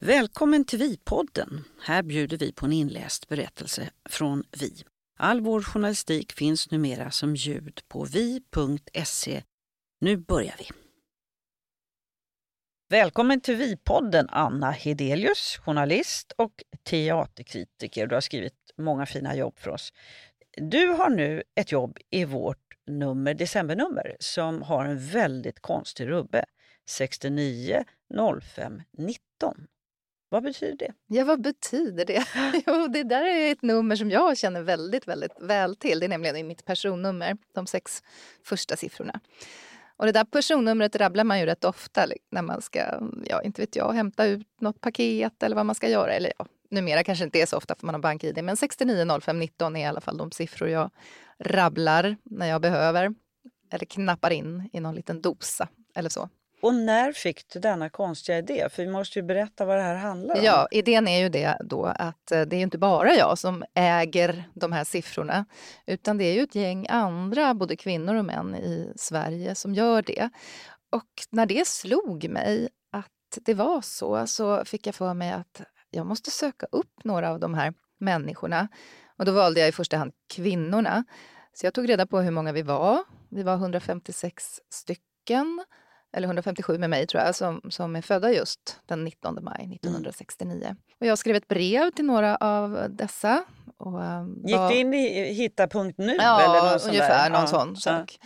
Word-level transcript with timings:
Välkommen 0.00 0.64
till 0.64 0.78
Vi-podden. 0.78 1.64
Här 1.82 2.02
bjuder 2.02 2.38
vi 2.38 2.52
på 2.52 2.66
en 2.66 2.72
inläst 2.72 3.28
berättelse 3.28 3.90
från 4.08 4.44
Vi. 4.60 4.84
All 5.16 5.40
vår 5.40 5.62
journalistik 5.62 6.32
finns 6.32 6.70
numera 6.70 7.10
som 7.10 7.36
ljud 7.36 7.80
på 7.88 8.04
vi.se. 8.04 9.42
Nu 10.00 10.16
börjar 10.16 10.54
vi. 10.58 10.68
Välkommen 12.90 13.40
till 13.40 13.56
Vi-podden 13.56 14.28
Anna 14.30 14.70
Hedelius, 14.70 15.58
journalist 15.64 16.32
och 16.36 16.52
teaterkritiker. 16.82 18.06
Du 18.06 18.16
har 18.16 18.20
skrivit 18.20 18.72
många 18.76 19.06
fina 19.06 19.36
jobb 19.36 19.58
för 19.58 19.70
oss. 19.70 19.92
Du 20.56 20.86
har 20.86 21.10
nu 21.10 21.42
ett 21.54 21.72
jobb 21.72 21.98
i 22.10 22.24
vårt 22.24 22.67
nummer, 22.88 23.34
decembernummer 23.34 24.16
som 24.20 24.62
har 24.62 24.84
en 24.84 24.98
väldigt 24.98 25.60
konstig 25.60 26.08
rubbe. 26.08 26.44
69 26.88 27.84
05 28.42 28.82
19. 28.98 29.66
Vad 30.30 30.42
betyder 30.42 30.76
det? 30.76 30.92
Ja, 31.06 31.24
vad 31.24 31.42
betyder 31.42 32.04
det? 32.04 32.24
jo, 32.66 32.88
det 32.88 33.02
där 33.02 33.24
är 33.24 33.52
ett 33.52 33.62
nummer 33.62 33.96
som 33.96 34.10
jag 34.10 34.38
känner 34.38 34.62
väldigt, 34.62 35.08
väldigt 35.08 35.32
väl 35.40 35.76
till. 35.76 36.00
Det 36.00 36.06
är 36.06 36.08
nämligen 36.08 36.46
mitt 36.46 36.64
personnummer, 36.64 37.36
de 37.54 37.66
sex 37.66 38.02
första 38.44 38.76
siffrorna. 38.76 39.20
Och 39.96 40.06
det 40.06 40.12
där 40.12 40.24
personnumret 40.24 40.96
rabblar 40.96 41.24
man 41.24 41.40
ju 41.40 41.46
rätt 41.46 41.64
ofta 41.64 42.06
när 42.30 42.42
man 42.42 42.62
ska, 42.62 43.00
ja 43.24 43.42
inte 43.42 43.62
vet 43.62 43.76
jag, 43.76 43.92
hämta 43.92 44.26
ut 44.26 44.46
något 44.60 44.80
paket 44.80 45.42
eller 45.42 45.56
vad 45.56 45.66
man 45.66 45.74
ska 45.74 45.88
göra. 45.88 46.12
Eller 46.12 46.32
ja, 46.38 46.46
numera 46.70 47.04
kanske 47.04 47.24
inte 47.24 47.40
är 47.40 47.46
så 47.46 47.56
ofta 47.56 47.74
för 47.74 47.86
man 47.86 47.94
har 47.94 48.02
bank-id, 48.02 48.44
men 48.44 48.56
69 48.56 49.20
05 49.20 49.38
19 49.38 49.76
är 49.76 49.80
i 49.80 49.84
alla 49.84 50.00
fall 50.00 50.16
de 50.16 50.30
siffror 50.30 50.68
jag 50.68 50.90
rabblar 51.38 52.16
när 52.24 52.46
jag 52.46 52.60
behöver. 52.60 53.14
Eller 53.72 53.86
knappar 53.86 54.30
in 54.30 54.70
i 54.72 54.80
någon 54.80 54.94
liten 54.94 55.20
dosa 55.20 55.68
eller 55.94 56.08
så. 56.08 56.28
Och 56.62 56.74
när 56.74 57.12
fick 57.12 57.48
du 57.52 57.60
denna 57.60 57.90
konstiga 57.90 58.38
idé? 58.38 58.68
För 58.70 58.82
vi 58.82 58.88
måste 58.88 59.18
ju 59.18 59.22
berätta 59.22 59.64
vad 59.64 59.76
det 59.76 59.82
här 59.82 59.94
handlar 59.94 60.34
om. 60.34 60.44
Ja, 60.44 60.68
idén 60.70 61.08
är 61.08 61.18
ju 61.18 61.28
det 61.28 61.56
då 61.64 61.84
att 61.84 62.32
eh, 62.32 62.40
det 62.40 62.56
är 62.56 62.60
inte 62.60 62.78
bara 62.78 63.14
jag 63.14 63.38
som 63.38 63.64
äger 63.74 64.44
de 64.54 64.72
här 64.72 64.84
siffrorna, 64.84 65.46
utan 65.86 66.18
det 66.18 66.24
är 66.24 66.34
ju 66.34 66.42
ett 66.42 66.54
gäng 66.54 66.86
andra, 66.88 67.54
både 67.54 67.76
kvinnor 67.76 68.14
och 68.14 68.24
män 68.24 68.54
i 68.54 68.92
Sverige 68.96 69.54
som 69.54 69.74
gör 69.74 70.02
det. 70.02 70.30
Och 70.90 71.08
när 71.30 71.46
det 71.46 71.66
slog 71.66 72.28
mig 72.28 72.68
att 72.92 73.38
det 73.44 73.54
var 73.54 73.80
så, 73.80 74.26
så 74.26 74.64
fick 74.64 74.86
jag 74.86 74.94
för 74.94 75.14
mig 75.14 75.32
att 75.32 75.62
jag 75.90 76.06
måste 76.06 76.30
söka 76.30 76.66
upp 76.72 77.04
några 77.04 77.30
av 77.30 77.40
de 77.40 77.54
här 77.54 77.74
människorna. 77.98 78.68
Och 79.18 79.24
då 79.24 79.32
valde 79.32 79.60
jag 79.60 79.68
i 79.68 79.72
första 79.72 79.96
hand 79.96 80.12
kvinnorna. 80.34 81.04
Så 81.52 81.66
jag 81.66 81.74
tog 81.74 81.88
reda 81.88 82.06
på 82.06 82.20
hur 82.20 82.30
många 82.30 82.52
vi 82.52 82.62
var. 82.62 83.04
Vi 83.30 83.42
var 83.42 83.54
156 83.54 84.60
stycken 84.70 85.64
eller 86.12 86.28
157 86.28 86.78
med 86.78 86.90
mig 86.90 87.06
tror 87.06 87.22
jag, 87.22 87.34
som, 87.34 87.60
som 87.70 87.96
är 87.96 88.02
födda 88.02 88.32
just 88.32 88.80
den 88.86 89.04
19 89.04 89.38
maj 89.42 89.74
1969. 89.74 90.64
Mm. 90.64 90.76
Och 91.00 91.06
jag 91.06 91.18
skrev 91.18 91.36
ett 91.36 91.48
brev 91.48 91.90
till 91.90 92.04
några 92.04 92.36
av 92.36 92.86
dessa. 92.90 93.44
Och, 93.76 94.00
um, 94.00 94.42
Gick 94.46 94.56
var... 94.56 94.70
du 94.70 94.76
in 94.76 94.94
i 94.94 95.32
hitta.nu? 95.32 96.16
Ja, 96.18 96.40
eller 96.40 96.70
någon 96.70 96.88
ungefär 96.88 97.30
någon 97.30 97.40
ja. 97.40 97.46
sån 97.46 97.76
sak. 97.76 98.18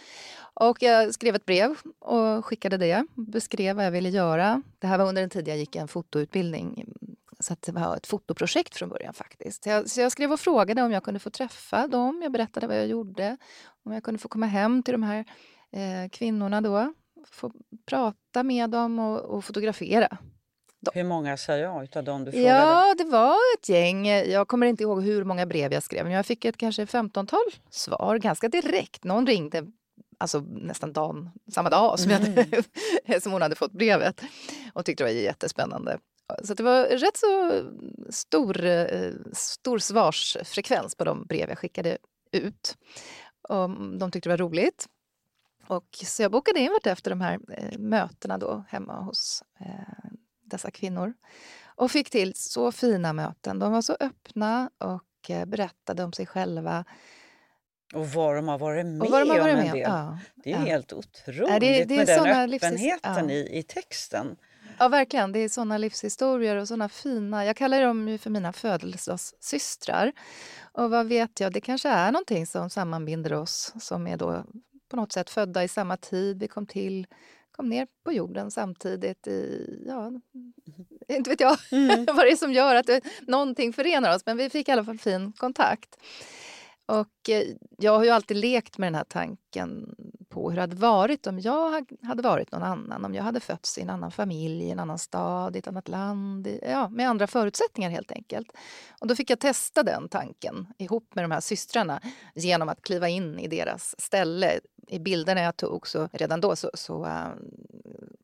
Och 0.54 0.82
jag 0.82 1.14
skrev 1.14 1.34
ett 1.34 1.44
brev 1.44 1.74
och 1.98 2.44
skickade 2.44 2.76
det, 2.76 3.06
beskrev 3.14 3.76
vad 3.76 3.86
jag 3.86 3.90
ville 3.90 4.08
göra. 4.08 4.62
Det 4.78 4.86
här 4.86 4.98
var 4.98 5.08
under 5.08 5.22
en 5.22 5.30
tid 5.30 5.48
jag 5.48 5.56
gick 5.56 5.76
en 5.76 5.88
fotoutbildning 5.88 6.84
så 7.42 7.56
det 7.60 7.72
var 7.72 7.96
ett 7.96 8.06
fotoprojekt 8.06 8.76
från 8.76 8.88
början 8.88 9.14
faktiskt. 9.14 9.64
Så 9.64 9.70
jag, 9.70 9.90
så 9.90 10.00
jag, 10.00 10.12
skrev 10.12 10.32
och 10.32 10.40
frågade 10.40 10.82
om 10.82 10.92
jag 10.92 11.04
kunde 11.04 11.20
få 11.20 11.30
träffa 11.30 11.86
dem. 11.86 12.20
Jag 12.22 12.32
berättade 12.32 12.66
vad 12.66 12.76
jag 12.76 12.86
gjorde. 12.86 13.36
Om 13.84 13.92
jag 13.92 14.02
kunde 14.02 14.18
få 14.18 14.28
komma 14.28 14.46
hem 14.46 14.82
till 14.82 14.92
de 14.92 15.02
här 15.02 15.24
eh, 15.72 16.08
kvinnorna 16.10 16.60
då 16.60 16.94
få 17.30 17.52
prata 17.86 18.42
med 18.42 18.70
dem 18.70 18.98
och, 18.98 19.20
och 19.20 19.44
fotografera. 19.44 20.08
Dem. 20.80 20.92
Hur 20.94 21.04
många 21.04 21.36
sa 21.36 21.56
ja 21.56 21.84
utav 21.84 22.04
dem 22.04 22.24
du 22.24 22.32
frågade? 22.32 22.48
Ja, 22.48 22.94
det 22.98 23.04
var 23.04 23.36
ett 23.58 23.68
gäng. 23.68 24.06
Jag 24.06 24.48
kommer 24.48 24.66
inte 24.66 24.82
ihåg 24.82 25.02
hur 25.02 25.24
många 25.24 25.46
brev 25.46 25.72
jag 25.72 25.82
skrev, 25.82 26.04
men 26.04 26.12
jag 26.12 26.26
fick 26.26 26.44
ett 26.44 26.56
kanske 26.56 26.84
15-tal 26.84 27.40
svar 27.70 28.18
ganska 28.18 28.48
direkt. 28.48 29.04
Någon 29.04 29.26
ringde 29.26 29.66
alltså 30.18 30.40
nästan 30.40 30.92
dagen, 30.92 31.30
samma 31.52 31.70
dag 31.70 31.98
som, 31.98 32.10
jag, 32.10 32.22
mm. 32.28 33.20
som 33.20 33.32
hon 33.32 33.42
hade 33.42 33.54
fått 33.54 33.72
brevet 33.72 34.22
och 34.72 34.84
tyckte 34.84 35.04
det 35.04 35.10
var 35.10 35.20
jättespännande. 35.20 35.98
Så 36.44 36.54
det 36.54 36.62
var 36.62 36.84
rätt 36.84 37.16
så 37.16 37.62
stor, 38.10 38.64
eh, 38.64 39.12
stor 39.32 39.78
svarsfrekvens 39.78 40.94
på 40.94 41.04
de 41.04 41.26
brev 41.26 41.48
jag 41.48 41.58
skickade 41.58 41.98
ut. 42.32 42.76
Och 43.48 43.70
de 43.98 44.10
tyckte 44.10 44.28
det 44.28 44.32
var 44.32 44.48
roligt. 44.48 44.86
Och 45.66 45.98
så 46.04 46.22
jag 46.22 46.30
bokade 46.30 46.60
in 46.60 46.70
efter 46.84 47.10
de 47.10 47.20
här 47.20 47.38
eh, 47.50 47.78
mötena 47.78 48.38
då 48.38 48.64
hemma 48.68 49.00
hos 49.00 49.42
eh, 49.60 50.10
dessa 50.44 50.70
kvinnor. 50.70 51.14
Och 51.64 51.90
fick 51.90 52.10
till 52.10 52.34
så 52.34 52.72
fina 52.72 53.12
möten. 53.12 53.58
De 53.58 53.72
var 53.72 53.82
så 53.82 53.96
öppna 54.00 54.70
och 54.78 55.30
eh, 55.30 55.44
berättade 55.44 56.04
om 56.04 56.12
sig 56.12 56.26
själva. 56.26 56.84
Och 57.94 58.08
vad 58.08 58.36
de 58.36 58.48
har 58.48 58.58
varit 58.58 58.86
med 58.86 59.00
de 59.00 59.12
har 59.12 59.26
varit 59.26 59.42
om 59.42 59.48
en 59.48 59.72
del. 59.72 59.78
Ja, 59.78 60.18
det 60.34 60.52
är 60.52 60.58
ja. 60.58 60.64
helt 60.64 60.92
otroligt 60.92 61.60
det, 61.60 61.84
det 61.84 61.96
med 61.96 62.06
den 62.06 62.54
öppenheten 62.54 63.28
ja. 63.28 63.34
i, 63.34 63.58
i 63.58 63.62
texten. 63.62 64.36
Ja, 64.78 64.88
verkligen. 64.88 65.32
Det 65.32 65.38
är 65.38 65.48
såna 65.48 65.78
livshistorier 65.78 66.56
och 66.56 66.68
såna 66.68 66.88
fina... 66.88 67.44
Jag 67.44 67.56
kallar 67.56 67.82
dem 67.82 68.08
ju 68.08 68.18
för 68.18 68.30
mina 68.30 68.52
födelsedagssystrar. 68.52 70.12
Och 70.72 70.90
vad 70.90 71.06
vet 71.06 71.40
jag, 71.40 71.52
det 71.52 71.60
kanske 71.60 71.88
är 71.88 72.12
någonting 72.12 72.46
som 72.46 72.70
sammanbinder 72.70 73.32
oss 73.32 73.74
som 73.80 74.06
är 74.06 74.16
då 74.16 74.44
på 74.88 74.96
något 74.96 75.12
sätt 75.12 75.30
födda 75.30 75.64
i 75.64 75.68
samma 75.68 75.96
tid. 75.96 76.38
Vi 76.38 76.48
kom 76.48 76.66
till 76.66 77.06
kom 77.52 77.68
ner 77.68 77.86
på 78.04 78.12
jorden 78.12 78.50
samtidigt 78.50 79.26
i, 79.26 79.66
ja, 79.86 80.12
inte 81.08 81.30
vet 81.30 81.40
jag 81.40 81.56
mm. 81.72 82.04
vad 82.04 82.16
det 82.16 82.32
är 82.32 82.36
som 82.36 82.52
gör 82.52 82.74
att 82.74 82.86
det, 82.86 83.00
någonting 83.20 83.72
förenar 83.72 84.14
oss, 84.14 84.26
men 84.26 84.36
vi 84.36 84.50
fick 84.50 84.68
i 84.68 84.72
alla 84.72 84.84
fall 84.84 84.98
fin 84.98 85.32
kontakt. 85.32 85.96
Och 86.86 87.30
eh, 87.30 87.44
jag 87.78 87.92
har 87.92 88.04
ju 88.04 88.10
alltid 88.10 88.36
lekt 88.36 88.78
med 88.78 88.86
den 88.86 88.94
här 88.94 89.04
tanken 89.04 89.94
på 90.32 90.50
hur 90.50 90.56
det 90.56 90.62
hade 90.62 90.76
varit 90.76 91.26
om 91.26 91.40
jag 91.40 91.86
hade 92.02 92.22
varit 92.22 92.52
någon 92.52 92.62
annan. 92.62 93.04
Om 93.04 93.14
jag 93.14 93.22
hade 93.22 93.40
fötts 93.40 93.78
i 93.78 93.80
en 93.80 93.90
annan 93.90 94.10
familj, 94.10 94.64
i 94.64 94.70
en 94.70 94.80
annan 94.80 94.98
stad, 94.98 95.56
i 95.56 95.58
ett 95.58 95.68
annat 95.68 95.88
land. 95.88 96.48
Ja, 96.62 96.88
med 96.88 97.08
andra 97.08 97.26
förutsättningar 97.26 97.90
helt 97.90 98.12
enkelt. 98.12 98.52
Och 99.00 99.06
då 99.06 99.16
fick 99.16 99.30
jag 99.30 99.38
testa 99.38 99.82
den 99.82 100.08
tanken 100.08 100.66
ihop 100.78 101.14
med 101.14 101.24
de 101.24 101.30
här 101.30 101.40
systrarna 101.40 102.00
genom 102.34 102.68
att 102.68 102.82
kliva 102.82 103.08
in 103.08 103.38
i 103.38 103.48
deras 103.48 104.00
ställe. 104.00 104.60
I 104.88 104.98
bilderna 104.98 105.40
jag 105.40 105.56
tog 105.56 105.88
så 105.88 106.08
redan 106.12 106.40
då 106.40 106.56
så, 106.56 106.70
så 106.74 107.04
uh, 107.04 107.28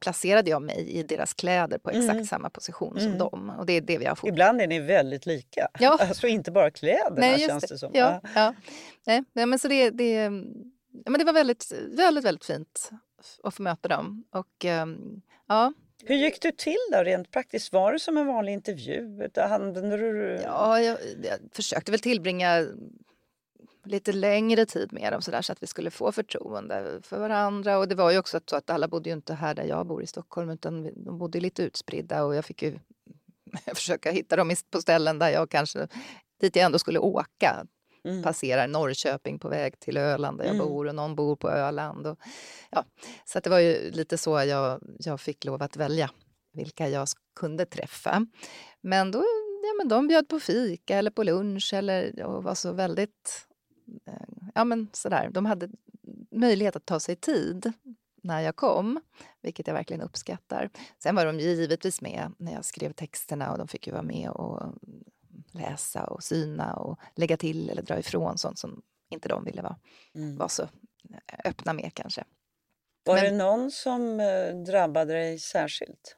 placerade 0.00 0.50
jag 0.50 0.62
mig 0.62 0.90
i 0.90 1.02
deras 1.02 1.34
kläder 1.34 1.78
på 1.78 1.90
exakt 1.90 2.10
mm. 2.10 2.26
samma 2.26 2.50
position 2.50 2.98
mm. 2.98 3.10
som 3.10 3.18
dem. 3.18 3.52
Och 3.58 3.66
det 3.66 3.72
är 3.72 3.80
det 3.80 3.98
vi 3.98 4.04
har 4.04 4.14
fått. 4.14 4.28
Ibland 4.28 4.60
är 4.60 4.66
ni 4.66 4.80
väldigt 4.80 5.26
lika. 5.26 5.68
Ja. 5.78 5.98
Alltså 6.00 6.26
inte 6.26 6.50
bara 6.50 6.70
kläderna 6.70 7.20
Nej, 7.20 7.46
känns 7.46 7.64
det, 7.64 7.74
det 7.74 7.78
som. 7.78 7.90
Ja, 7.94 8.20
ja. 8.34 8.54
Nej, 9.06 9.22
men 9.32 9.58
så 9.58 9.68
det, 9.68 9.90
det 9.90 10.30
men 10.90 11.18
det 11.18 11.24
var 11.24 11.32
väldigt, 11.32 11.72
väldigt, 11.88 12.24
väldigt 12.24 12.44
fint 12.44 12.90
att 13.42 13.54
få 13.54 13.62
möta 13.62 13.88
dem. 13.88 14.24
Och, 14.30 14.64
um, 14.64 15.22
ja. 15.46 15.72
Hur 16.04 16.16
gick 16.16 16.42
du 16.42 16.52
till 16.52 16.78
då 16.92 16.98
rent 16.98 17.30
praktiskt? 17.30 17.72
Var 17.72 17.92
det 17.92 17.98
som 17.98 18.16
en 18.16 18.26
vanlig 18.26 18.52
intervju? 18.52 19.18
Du... 20.12 20.40
Ja, 20.42 20.80
jag, 20.80 20.98
jag 21.22 21.38
försökte 21.52 21.90
väl 21.90 22.00
tillbringa 22.00 22.66
lite 23.84 24.12
längre 24.12 24.66
tid 24.66 24.92
med 24.92 25.12
dem 25.12 25.22
så, 25.22 25.30
där, 25.30 25.42
så 25.42 25.52
att 25.52 25.62
vi 25.62 25.66
skulle 25.66 25.90
få 25.90 26.12
förtroende 26.12 27.00
för 27.02 27.18
varandra. 27.18 27.78
Och 27.78 27.88
det 27.88 27.94
var 27.94 28.10
ju 28.10 28.18
också 28.18 28.40
så 28.46 28.56
att 28.56 28.70
alla 28.70 28.88
bodde 28.88 29.10
ju 29.10 29.14
inte 29.14 29.34
här 29.34 29.54
där 29.54 29.64
jag 29.64 29.86
bor 29.86 30.02
i 30.02 30.06
Stockholm 30.06 30.50
utan 30.50 30.90
de 31.04 31.18
bodde 31.18 31.40
lite 31.40 31.62
utspridda 31.62 32.24
och 32.24 32.34
jag 32.34 32.44
fick 32.44 32.62
ju 32.62 32.78
försöka 33.74 34.10
hitta 34.10 34.36
dem 34.36 34.52
på 34.70 34.80
ställen 34.80 35.18
där 35.18 35.28
jag 35.28 35.50
kanske 35.50 35.88
dit 36.40 36.56
jag 36.56 36.64
ändå 36.64 36.78
skulle 36.78 36.98
åka 36.98 37.66
mm. 38.04 38.22
passerar 38.22 38.66
Norrköping 38.66 39.38
på 39.38 39.48
väg 39.48 39.80
till 39.80 39.96
Öland 39.96 40.38
där 40.38 40.44
jag 40.44 40.54
mm. 40.54 40.66
bor 40.66 40.86
och 40.86 40.94
någon 40.94 41.14
bor 41.14 41.36
på 41.36 41.50
Öland. 41.50 42.06
Och, 42.06 42.18
ja. 42.70 42.84
Så 43.24 43.40
det 43.40 43.50
var 43.50 43.58
ju 43.58 43.90
lite 43.90 44.18
så 44.18 44.44
jag, 44.44 44.80
jag 44.98 45.20
fick 45.20 45.44
lov 45.44 45.62
att 45.62 45.76
välja 45.76 46.10
vilka 46.52 46.88
jag 46.88 47.08
kunde 47.40 47.66
träffa. 47.66 48.26
Men 48.80 49.10
då 49.10 49.24
ja, 49.62 49.74
men 49.76 49.88
de 49.88 50.08
bjöd 50.08 50.28
på 50.28 50.40
fika 50.40 50.96
eller 50.96 51.10
på 51.10 51.22
lunch 51.22 51.74
eller 51.74 52.22
och 52.22 52.42
var 52.42 52.54
så 52.54 52.72
väldigt... 52.72 53.46
Eh, 54.06 54.50
ja, 54.54 54.64
men 54.64 54.88
sådär. 54.92 55.30
De 55.32 55.46
hade 55.46 55.68
möjlighet 56.30 56.76
att 56.76 56.86
ta 56.86 57.00
sig 57.00 57.16
tid 57.16 57.72
när 58.22 58.40
jag 58.40 58.56
kom, 58.56 59.00
vilket 59.42 59.66
jag 59.66 59.74
verkligen 59.74 60.02
uppskattar. 60.02 60.70
Sen 61.02 61.14
var 61.14 61.26
de 61.26 61.40
givetvis 61.40 62.00
med 62.00 62.32
när 62.38 62.52
jag 62.52 62.64
skrev 62.64 62.92
texterna 62.92 63.52
och 63.52 63.58
de 63.58 63.68
fick 63.68 63.86
ju 63.86 63.92
vara 63.92 64.02
med 64.02 64.30
och 64.30 64.74
läsa 65.52 66.04
och 66.04 66.22
syna 66.22 66.74
och 66.74 66.98
lägga 67.14 67.36
till 67.36 67.70
eller 67.70 67.82
dra 67.82 67.98
ifrån 67.98 68.38
sånt 68.38 68.58
som 68.58 68.82
inte 69.10 69.28
de 69.28 69.44
ville 69.44 69.62
vara, 69.62 69.76
mm. 70.14 70.36
vara 70.36 70.48
så 70.48 70.68
öppna 71.44 71.72
med 71.72 71.90
kanske. 71.94 72.24
Var 73.04 73.14
Men, 73.14 73.24
det 73.24 73.30
någon 73.30 73.70
som 73.70 74.20
eh, 74.20 74.56
drabbade 74.66 75.12
dig 75.12 75.38
särskilt? 75.38 76.16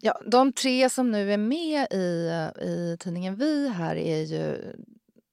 Ja, 0.00 0.20
de 0.26 0.52
tre 0.52 0.90
som 0.90 1.10
nu 1.10 1.32
är 1.32 1.38
med 1.38 1.86
i, 1.92 2.30
i 2.64 2.96
tidningen 3.00 3.36
Vi 3.36 3.68
här 3.68 3.96
är 3.96 4.22
ju 4.22 4.74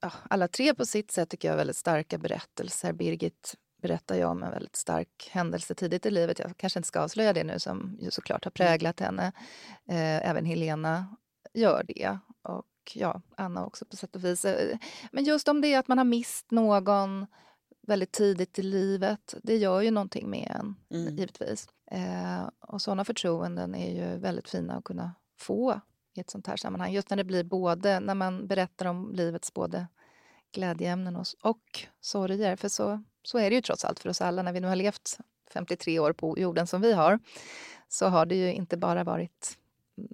ja, 0.02 0.12
alla 0.30 0.48
tre 0.48 0.74
på 0.74 0.86
sitt 0.86 1.12
sätt 1.12 1.30
tycker 1.30 1.48
jag 1.48 1.56
väldigt 1.56 1.78
starka 1.78 2.18
berättelser. 2.18 2.94
Birgit 2.94 3.56
berättar 3.82 4.16
ju 4.16 4.24
om 4.26 4.44
en 4.44 4.52
väldigt 4.52 4.76
stark 4.76 5.30
händelse 5.32 5.76
tidigt 5.76 6.06
i 6.06 6.12
livet. 6.12 6.40
Jag 6.40 6.58
kanske 6.58 6.80
inte 6.80 6.88
ska 6.88 7.00
avslöja 7.00 7.34
det 7.34 7.44
nu 7.44 7.60
som 7.60 7.98
ju 8.02 8.12
såklart 8.12 8.44
har 8.44 8.52
präglat 8.52 9.00
henne. 9.00 9.32
Eh, 9.90 10.30
även 10.30 10.46
Helena 10.46 11.18
gör 11.54 11.84
det. 11.88 12.18
Och 12.44 12.92
ja, 12.94 13.22
Anna 13.38 13.66
också 13.66 13.86
på 13.86 13.96
sätt 13.96 14.16
och 14.16 14.24
vis. 14.24 14.46
Eh, 14.46 14.78
men 15.12 15.24
just 15.24 15.48
om 15.48 15.62
det 15.62 15.76
att 15.76 15.88
man 15.88 15.98
har 15.98 16.06
mist 16.06 16.52
någon 16.52 17.26
väldigt 17.88 18.12
tidigt 18.12 18.60
i 18.60 18.62
livet, 18.62 19.36
det 19.44 19.58
gör 19.58 19.82
ju 19.82 19.92
någonting 19.92 20.30
med 20.30 20.56
en, 20.60 20.76
mm. 21.00 21.16
givetvis. 21.16 21.68
Eh, 21.92 22.50
och 22.60 22.82
sådana 22.82 23.06
förtroenden 23.06 23.76
är 23.76 23.92
ju 23.92 24.18
väldigt 24.20 24.50
fina 24.50 24.76
att 24.76 24.84
kunna 24.84 25.12
få 25.40 25.82
i 26.14 26.20
ett 26.20 26.30
sånt 26.30 26.48
här 26.48 26.58
sammanhang. 26.58 26.94
Just 26.94 27.10
när 27.10 27.18
det 27.18 27.24
blir 27.24 27.44
både, 27.44 28.00
när 28.00 28.16
man 28.16 28.48
berättar 28.48 28.86
om 28.86 29.12
livets 29.14 29.54
både 29.54 29.88
glädjeämnen 30.52 31.16
och, 31.16 31.26
och 31.42 31.88
sorger. 32.02 32.56
För 32.56 32.70
så, 32.70 33.04
så 33.24 33.38
är 33.38 33.50
det 33.50 33.56
ju 33.56 33.62
trots 33.62 33.86
allt 33.86 34.00
för 34.00 34.10
oss 34.10 34.22
alla. 34.22 34.44
När 34.44 34.54
vi 34.54 34.60
nu 34.60 34.68
har 34.68 34.76
levt 34.76 35.18
53 35.54 36.00
år 36.00 36.14
på 36.14 36.40
jorden 36.40 36.68
som 36.68 36.82
vi 36.82 36.94
har 36.94 37.20
så 37.88 38.08
har 38.08 38.26
det 38.26 38.36
ju 38.36 38.54
inte 38.54 38.78
bara 38.78 39.04
varit 39.04 39.58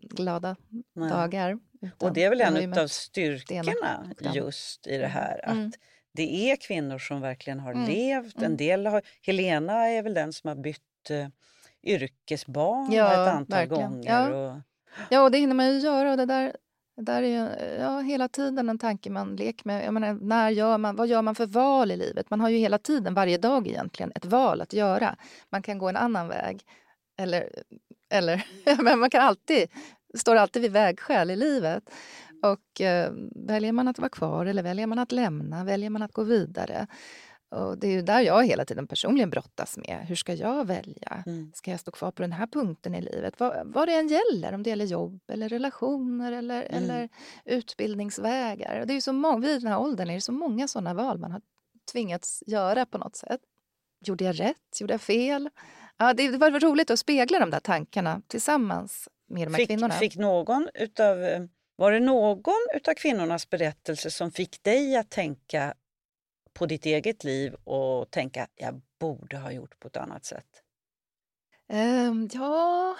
glada 0.02 0.56
Nej. 0.94 1.10
dagar. 1.10 1.60
Och 1.98 2.14
det 2.14 2.24
är 2.24 2.30
väl 2.30 2.42
en 2.42 2.80
av 2.80 2.88
styrkorna 2.88 4.14
just 4.34 4.88
i 4.88 4.92
det 4.92 4.98
mm. 4.98 5.12
här 5.12 5.46
att 5.46 5.52
mm. 5.52 5.72
det 6.14 6.52
är 6.52 6.56
kvinnor 6.56 6.98
som 6.98 7.22
verkligen 7.22 7.60
har 7.60 7.72
mm. 7.72 7.86
levt. 7.86 8.38
En 8.38 8.44
mm. 8.44 8.58
del 8.58 8.86
har, 8.86 9.02
Helena 9.22 9.88
är 9.88 10.04
väl 10.04 10.14
den 10.14 10.34
som 10.34 10.48
har 10.48 10.56
bytt 10.56 11.12
uh, 11.12 11.28
yrkesbana 11.84 12.96
ja, 12.96 13.12
ett 13.12 13.36
antal 13.36 13.58
verkligen. 13.58 13.92
gånger. 13.92 14.12
Ja. 14.12 14.54
Och... 14.54 14.62
ja, 15.10 15.22
och 15.22 15.31
det 15.31 15.38
hinner 15.38 15.56
man 15.56 15.74
ju 15.74 15.80
göra. 15.80 16.12
Och 16.12 16.18
det 16.18 16.26
där, 16.26 16.56
det 16.96 17.02
där 17.02 17.24
är 17.24 17.28
ju 17.28 17.76
ja, 17.80 18.00
hela 18.00 18.28
tiden 18.28 18.70
en 18.70 18.80
tanke 18.80 19.10
man 19.10 19.36
leker 19.36 19.68
med. 19.68 19.86
Jag 19.86 19.94
menar, 19.94 20.14
när 20.14 20.50
gör 20.50 20.78
man, 20.78 20.96
vad 20.96 21.08
gör 21.08 21.22
man 21.22 21.36
för 21.36 21.46
val 21.46 21.92
i 21.92 21.98
livet? 21.98 22.30
Man 22.30 22.42
har 22.42 22.50
ju 22.50 22.58
hela 22.58 22.78
tiden, 22.78 23.14
varje 23.14 23.38
dag 23.38 23.68
egentligen, 23.68 24.12
ett 24.16 24.26
val 24.26 24.62
att 24.62 24.74
göra. 24.74 25.16
Man 25.50 25.62
kan 25.62 25.78
gå 25.78 25.90
en 25.90 25.98
annan 25.98 26.28
väg. 26.28 26.64
Eller, 27.18 27.50
eller 28.09 28.45
men 28.83 29.00
man 29.00 29.09
kan 29.09 29.21
alltid, 29.21 29.69
står 30.17 30.35
alltid 30.35 30.61
vid 30.61 30.71
vägskäl 30.71 31.31
i 31.31 31.35
livet. 31.35 31.83
Och 32.41 32.81
eh, 32.81 33.11
väljer 33.35 33.71
man 33.71 33.88
att 33.88 34.00
vara 34.00 34.09
kvar 34.09 34.45
eller 34.45 34.63
väljer 34.63 34.88
man 34.88 35.00
att 35.00 35.11
lämna, 35.11 35.63
väljer 35.63 35.89
man 35.89 36.01
att 36.01 36.13
gå 36.13 36.23
vidare. 36.23 36.88
Och 37.50 37.77
det 37.77 37.88
är 37.88 37.91
ju 37.91 38.01
där 38.01 38.21
jag 38.21 38.45
hela 38.45 38.65
tiden 38.65 38.88
personligen 38.88 39.29
brottas 39.29 39.77
med. 39.77 40.06
Hur 40.07 40.15
ska 40.15 40.33
jag 40.33 40.65
välja? 40.65 41.23
Mm. 41.25 41.51
Ska 41.56 41.71
jag 41.71 41.79
stå 41.79 41.91
kvar 41.91 42.11
på 42.11 42.21
den 42.21 42.31
här 42.31 42.47
punkten 42.47 42.95
i 42.95 43.01
livet? 43.01 43.39
Vad, 43.39 43.73
vad 43.73 43.88
det 43.88 43.94
än 43.94 44.07
gäller, 44.07 44.53
om 44.53 44.63
det 44.63 44.69
gäller 44.69 44.85
jobb 44.85 45.21
eller 45.27 45.50
relationer 45.50 46.31
eller, 46.31 46.63
mm. 46.63 46.83
eller 46.83 47.09
utbildningsvägar. 47.45 48.85
Det 48.85 48.94
är 48.94 49.01
så 49.01 49.13
många, 49.13 49.39
vid 49.39 49.61
den 49.61 49.71
här 49.71 49.79
åldern 49.79 50.09
är 50.09 50.15
det 50.15 50.21
så 50.21 50.31
många 50.31 50.67
sådana 50.67 50.94
val 50.94 51.17
man 51.17 51.31
har 51.31 51.41
tvingats 51.91 52.44
göra 52.47 52.85
på 52.85 52.97
något 52.97 53.15
sätt. 53.15 53.41
Gjorde 54.06 54.23
jag 54.23 54.39
rätt? 54.39 54.81
Gjorde 54.81 54.94
jag 54.94 55.01
fel? 55.01 55.50
Ja, 56.01 56.13
det 56.13 56.38
var 56.38 56.60
roligt 56.60 56.92
att 56.92 57.00
spegla 57.00 57.40
de 57.40 57.50
där 57.50 57.60
tankarna 57.60 58.22
tillsammans 58.28 59.10
med 59.28 59.48
de 59.48 59.54
här 59.54 59.57
fick, 59.57 59.68
kvinnorna. 59.68 59.94
Fick 59.94 60.16
någon 60.16 60.69
utav, 60.74 61.18
var 61.75 61.92
det 61.92 62.00
någon 62.00 62.54
av 62.88 62.94
kvinnornas 62.94 63.50
berättelse 63.50 64.12
som 64.12 64.31
fick 64.31 64.63
dig 64.63 64.96
att 64.96 65.10
tänka 65.10 65.74
på 66.54 66.66
ditt 66.66 66.86
eget 66.86 67.24
liv 67.24 67.54
och 67.54 68.12
tänka 68.12 68.48
jag 68.56 68.81
borde 69.00 69.38
ha 69.38 69.51
gjort 69.51 69.80
på 69.80 69.88
ett 69.88 69.98
annat 69.98 70.25
sätt? 70.25 70.63
Um, 71.74 72.30
ja... 72.34 72.95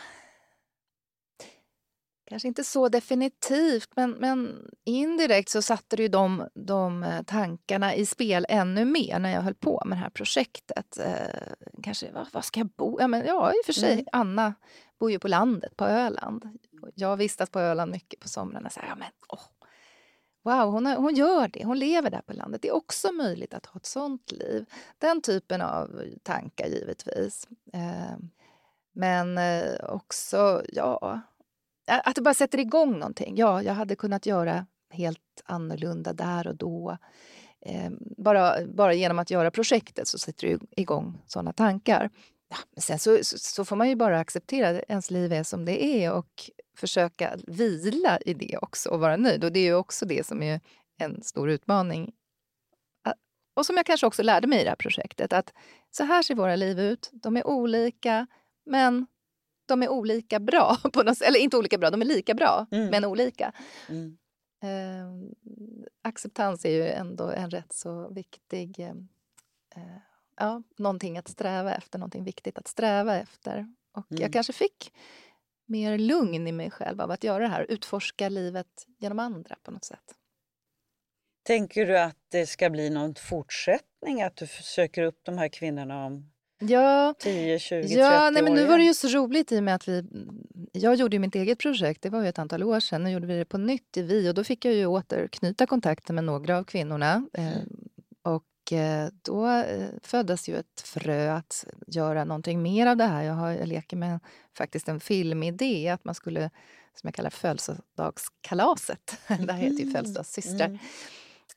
Kanske 2.30 2.48
inte 2.48 2.64
så 2.64 2.90
definitivt, 2.90 3.90
men, 3.96 4.12
men 4.12 4.68
indirekt 4.86 5.50
så 5.50 5.62
satte 5.62 5.96
det 5.96 6.04
ju 6.04 6.10
de, 6.10 6.48
de 6.54 7.04
eh, 7.04 7.22
tankarna 7.22 7.96
i 7.96 8.06
spel 8.06 8.46
ännu 8.50 8.86
mer 8.86 9.20
när 9.20 9.34
jag 9.34 9.42
höll 9.42 9.56
på 9.56 9.82
med 9.86 9.98
det 9.98 10.02
här 10.02 10.10
projektet. 10.10 11.00
Eh, 11.00 11.54
kanske, 11.84 12.12
var, 12.12 12.28
var, 12.34 12.42
ska 12.42 12.60
jag 12.60 12.70
bo? 12.70 12.98
Ja, 13.00 13.08
men, 13.08 13.26
ja, 13.26 13.52
i 13.52 13.62
och 13.62 13.66
för 13.66 13.74
sig. 13.74 13.94
Mm. 13.94 14.06
Anna 14.12 14.54
bor 15.00 15.12
ju 15.12 15.20
på 15.20 15.28
landet, 15.28 15.78
på 15.78 15.86
Öland. 15.86 16.60
Jag 16.96 17.18
vistas 17.18 17.50
på 17.50 17.60
Öland 17.60 17.92
mycket 17.92 18.20
på 18.20 18.28
somrarna. 18.28 18.70
Så 18.70 18.80
här, 18.80 18.88
ja, 18.88 18.96
men, 18.96 19.12
åh, 19.30 19.42
Wow, 20.44 20.72
hon, 20.72 20.86
har, 20.86 20.96
hon 20.96 21.16
gör 21.16 21.48
det. 21.48 21.66
Hon 21.66 21.80
lever 21.80 22.10
där 22.10 22.22
på 22.22 22.34
landet. 22.34 22.62
Det 22.62 22.68
är 22.68 22.76
också 22.76 23.12
möjligt 23.12 23.54
att 23.54 23.66
ha 23.66 23.78
ett 23.78 23.86
sånt 23.86 24.32
liv. 24.32 24.66
Den 24.98 25.22
typen 25.22 25.62
av 25.62 26.04
tankar, 26.24 26.68
givetvis. 26.68 27.48
Eh, 27.74 28.18
men 28.94 29.38
eh, 29.38 29.90
också, 29.90 30.64
ja... 30.74 31.22
Att 31.90 32.16
det 32.16 32.22
bara 32.22 32.34
sätter 32.34 32.60
igång 32.60 33.00
någonting. 33.00 33.38
Ja, 33.38 33.64
jag 33.64 33.74
hade 33.74 33.96
kunnat 33.96 34.26
göra 34.26 34.66
helt 34.94 35.42
annorlunda 35.46 36.14
där 36.14 36.48
och 36.48 36.56
då. 36.56 36.98
Eh, 37.66 37.92
bara, 38.18 38.66
bara 38.66 38.94
genom 38.94 39.20
att 39.20 39.32
göra 39.32 39.52
projektet 39.52 40.08
så 40.08 40.18
sätter 40.18 40.48
det 40.48 40.60
igång 40.82 41.22
såna 41.28 41.54
tankar. 41.54 42.10
Ja, 42.50 42.58
men 42.72 42.82
sen 42.82 43.00
så, 43.00 43.20
så, 43.24 43.66
får 43.66 43.76
man 43.76 43.90
ju 43.90 43.96
bara 43.96 44.20
acceptera 44.20 44.70
att 44.70 44.84
ens 44.88 45.12
liv 45.12 45.34
är 45.34 45.44
som 45.44 45.66
det 45.66 45.86
är 45.86 46.14
och 46.14 46.50
försöka 46.78 47.38
vila 47.48 48.20
i 48.26 48.34
det 48.34 48.58
också 48.58 48.90
och 48.90 49.00
vara 49.00 49.18
nöjd. 49.18 49.44
Och 49.44 49.52
det 49.52 49.60
är 49.60 49.64
ju 49.64 49.76
också 49.76 50.06
det 50.06 50.26
som 50.26 50.44
är 50.44 50.62
en 50.98 51.24
stor 51.24 51.50
utmaning. 51.50 52.12
Och 53.60 53.66
som 53.66 53.78
jag 53.78 53.86
kanske 53.86 54.08
också 54.08 54.24
lärde 54.24 54.48
mig 54.48 54.62
i 54.62 54.64
det 54.64 54.70
här 54.70 54.76
projektet, 54.76 55.34
att 55.34 55.54
så 55.92 56.04
här 56.04 56.24
ser 56.24 56.36
våra 56.36 56.56
liv 56.56 56.80
ut. 56.80 57.10
De 57.14 57.38
är 57.38 57.48
olika, 57.48 58.28
men 58.66 59.08
de 59.70 59.84
är 59.84 59.90
olika 59.90 60.40
bra. 60.40 60.78
På 60.94 61.04
något, 61.04 61.22
eller 61.22 61.40
inte 61.40 61.58
olika 61.58 61.78
bra, 61.78 61.90
de 61.90 62.02
är 62.02 62.06
lika 62.06 62.34
bra, 62.34 62.68
mm. 62.72 62.90
men 62.90 63.06
olika. 63.06 63.52
Mm. 63.90 64.18
Eh, 64.64 65.32
acceptans 66.02 66.66
är 66.66 66.70
ju 66.70 66.88
ändå 66.88 67.30
en 67.30 67.50
rätt 67.50 67.74
så 67.74 68.10
viktig... 68.10 68.80
Eh, 68.80 69.98
ja, 70.38 70.64
någonting 70.78 71.18
att 71.18 71.28
sträva 71.28 71.76
efter, 71.76 72.00
någonting 72.00 72.24
viktigt 72.24 72.58
att 72.58 72.68
sträva 72.68 73.16
efter. 73.16 73.74
Och 73.92 74.12
mm. 74.12 74.22
jag 74.22 74.34
kanske 74.34 74.54
fick 74.54 74.94
mer 75.66 75.98
lugn 75.98 76.48
i 76.48 76.52
mig 76.52 76.72
själv 76.72 77.02
av 77.02 77.12
att 77.12 77.24
göra 77.24 77.44
det 77.44 77.50
här, 77.50 77.66
utforska 77.70 78.30
livet 78.30 78.88
genom 78.98 79.20
andra 79.20 79.56
på 79.64 79.72
något 79.72 79.86
sätt. 79.86 80.16
Tänker 81.44 81.86
du 81.86 82.00
att 82.00 82.18
det 82.30 82.46
ska 82.46 82.70
bli 82.70 82.90
någon 82.90 83.16
fortsättning, 83.16 84.22
att 84.22 84.36
du 84.36 84.48
söker 84.48 85.04
upp 85.04 85.20
de 85.24 85.38
här 85.38 85.48
kvinnorna 85.48 86.06
om 86.06 86.32
ja, 86.60 87.14
10, 87.20 87.60
20, 87.60 87.88
ja, 87.88 88.32
30 88.32 88.34
nej, 88.34 88.44
men 88.44 88.54
Nu 88.54 88.66
var 88.66 88.78
det 88.78 88.84
ju 88.84 88.94
så 88.94 89.08
roligt 89.08 89.52
i 89.52 89.60
och 89.60 89.64
med 89.64 89.76
att 89.76 89.88
vi... 89.88 90.06
Jag 90.72 90.96
gjorde 90.96 91.16
ju 91.16 91.20
mitt 91.20 91.36
eget 91.36 91.60
projekt, 91.60 92.02
det 92.02 92.10
var 92.10 92.22
ju 92.22 92.30
ett 92.30 92.40
antal 92.40 92.64
år 92.64 92.80
sedan. 92.80 93.04
Nu 93.04 93.12
gjorde 93.12 93.28
vi 93.28 93.38
det 93.38 93.46
på 93.46 93.58
nytt 93.58 93.98
i 93.98 94.02
Vi 94.02 94.30
och 94.30 94.34
då 94.34 94.44
fick 94.44 94.66
jag 94.66 94.74
ju 94.74 94.86
återknyta 94.86 95.66
kontakten 95.66 96.16
med 96.16 96.24
några 96.24 96.58
av 96.58 96.64
kvinnorna. 96.64 97.28
Mm. 97.34 97.54
Eh, 97.54 97.60
och 98.22 98.44
Eh, 98.72 99.08
då 99.22 99.48
eh, 99.48 99.90
föddes 100.04 100.50
ju 100.50 100.58
ett 100.58 100.82
frö 100.86 101.34
att 101.34 101.66
göra 101.88 102.26
någonting 102.26 102.62
mer 102.62 102.88
av 102.88 102.98
det 102.98 103.06
här. 103.06 103.24
Jag, 103.24 103.34
har, 103.34 103.52
jag 103.52 103.68
leker 103.68 103.98
med 103.98 104.20
faktiskt 104.58 104.90
en 104.90 105.00
filmidé, 105.00 105.90
att 105.90 106.06
man 106.06 106.16
skulle, 106.16 106.50
som 106.94 107.08
jag 107.08 107.14
kallar 107.14 107.30
födelsedagskalaset. 107.30 109.18
det 109.28 109.54
här 109.54 109.60
heter 109.60 109.78
ju 109.78 109.82
mm. 109.82 109.94
födelsedagssystrar. 109.94 110.66
Mm. 110.66 110.80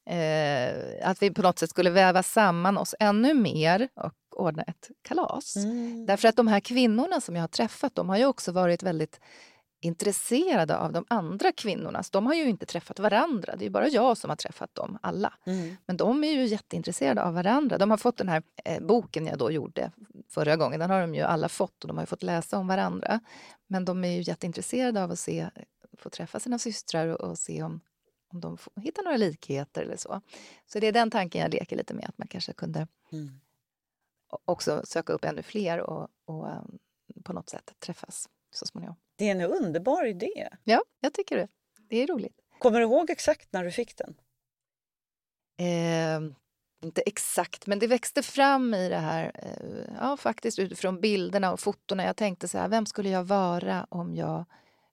Eh, 0.06 1.08
att 1.10 1.22
vi 1.22 1.30
på 1.30 1.42
något 1.42 1.58
sätt 1.58 1.70
skulle 1.70 1.90
väva 1.90 2.22
samman 2.22 2.78
oss 2.78 2.94
ännu 2.98 3.34
mer 3.34 3.88
och 3.94 4.12
ordna 4.36 4.62
ett 4.62 4.90
kalas. 5.02 5.56
Mm. 5.56 6.06
Därför 6.06 6.28
att 6.28 6.36
de 6.36 6.48
här 6.48 6.60
kvinnorna 6.60 7.20
som 7.20 7.36
jag 7.36 7.42
har 7.42 7.48
träffat, 7.48 7.94
de 7.94 8.08
har 8.08 8.16
ju 8.16 8.24
också 8.24 8.52
varit 8.52 8.82
väldigt 8.82 9.20
intresserade 9.82 10.76
av 10.76 10.92
de 10.92 11.04
andra 11.08 11.52
kvinnorna. 11.52 12.02
Så 12.02 12.08
de 12.12 12.26
har 12.26 12.34
ju 12.34 12.44
inte 12.44 12.66
träffat 12.66 12.98
varandra. 12.98 13.56
Det 13.56 13.66
är 13.66 13.70
bara 13.70 13.88
jag 13.88 14.18
som 14.18 14.30
har 14.30 14.36
träffat 14.36 14.74
dem 14.74 14.98
alla. 15.02 15.34
Mm. 15.46 15.76
Men 15.86 15.96
de 15.96 16.24
är 16.24 16.32
ju 16.32 16.44
jätteintresserade 16.44 17.22
av 17.22 17.34
varandra. 17.34 17.78
De 17.78 17.90
har 17.90 17.98
fått 17.98 18.16
den 18.16 18.28
här 18.28 18.42
eh, 18.64 18.82
boken 18.82 19.26
jag 19.26 19.38
då 19.38 19.50
gjorde 19.50 19.92
förra 20.28 20.56
gången. 20.56 20.80
Den 20.80 20.90
har 20.90 21.00
de 21.00 21.14
ju 21.14 21.22
alla 21.22 21.48
fått 21.48 21.84
och 21.84 21.88
de 21.88 21.98
har 21.98 22.06
fått 22.06 22.22
läsa 22.22 22.58
om 22.58 22.66
varandra. 22.66 23.20
Men 23.66 23.84
de 23.84 24.04
är 24.04 24.10
ju 24.10 24.22
jätteintresserade 24.22 25.04
av 25.04 25.10
att 25.10 25.18
se, 25.18 25.50
få 25.98 26.10
träffa 26.10 26.40
sina 26.40 26.58
systrar 26.58 27.08
och, 27.08 27.20
och 27.20 27.38
se 27.38 27.62
om, 27.62 27.80
om 28.32 28.40
de 28.40 28.58
hittar 28.82 29.02
några 29.02 29.16
likheter 29.16 29.82
eller 29.82 29.96
så. 29.96 30.20
Så 30.66 30.80
det 30.80 30.86
är 30.86 30.92
den 30.92 31.10
tanken 31.10 31.40
jag 31.40 31.54
leker 31.54 31.76
lite 31.76 31.94
med, 31.94 32.04
att 32.08 32.18
man 32.18 32.28
kanske 32.28 32.52
kunde 32.52 32.86
mm. 33.12 33.40
också 34.44 34.82
söka 34.84 35.12
upp 35.12 35.24
ännu 35.24 35.42
fler 35.42 35.80
och, 35.80 36.08
och 36.24 36.48
um, 36.48 36.78
på 37.24 37.32
något 37.32 37.48
sätt 37.48 37.74
träffas 37.78 38.28
så 38.50 38.66
småningom. 38.66 38.96
Det 39.16 39.28
är 39.28 39.30
en 39.30 39.40
underbar 39.40 40.06
idé. 40.06 40.48
Ja, 40.64 40.82
jag 41.00 41.14
tycker 41.14 41.36
det. 41.36 41.48
Det 41.88 41.96
är 41.96 42.06
roligt. 42.06 42.40
Kommer 42.58 42.78
du 42.78 42.84
ihåg 42.84 43.10
exakt 43.10 43.52
när 43.52 43.64
du 43.64 43.70
fick 43.70 43.96
den? 43.96 44.14
Eh, 45.56 46.32
inte 46.82 47.00
exakt, 47.00 47.66
men 47.66 47.78
det 47.78 47.86
växte 47.86 48.22
fram 48.22 48.74
i 48.74 48.88
det 48.88 48.98
här, 48.98 49.32
eh, 49.34 49.94
ja 50.00 50.16
faktiskt 50.16 50.58
utifrån 50.58 51.00
bilderna 51.00 51.52
och 51.52 51.60
fotona. 51.60 52.04
Jag 52.04 52.16
tänkte 52.16 52.48
så 52.48 52.58
här, 52.58 52.68
vem 52.68 52.86
skulle 52.86 53.08
jag 53.08 53.24
vara 53.24 53.86
om 53.90 54.14
jag... 54.14 54.44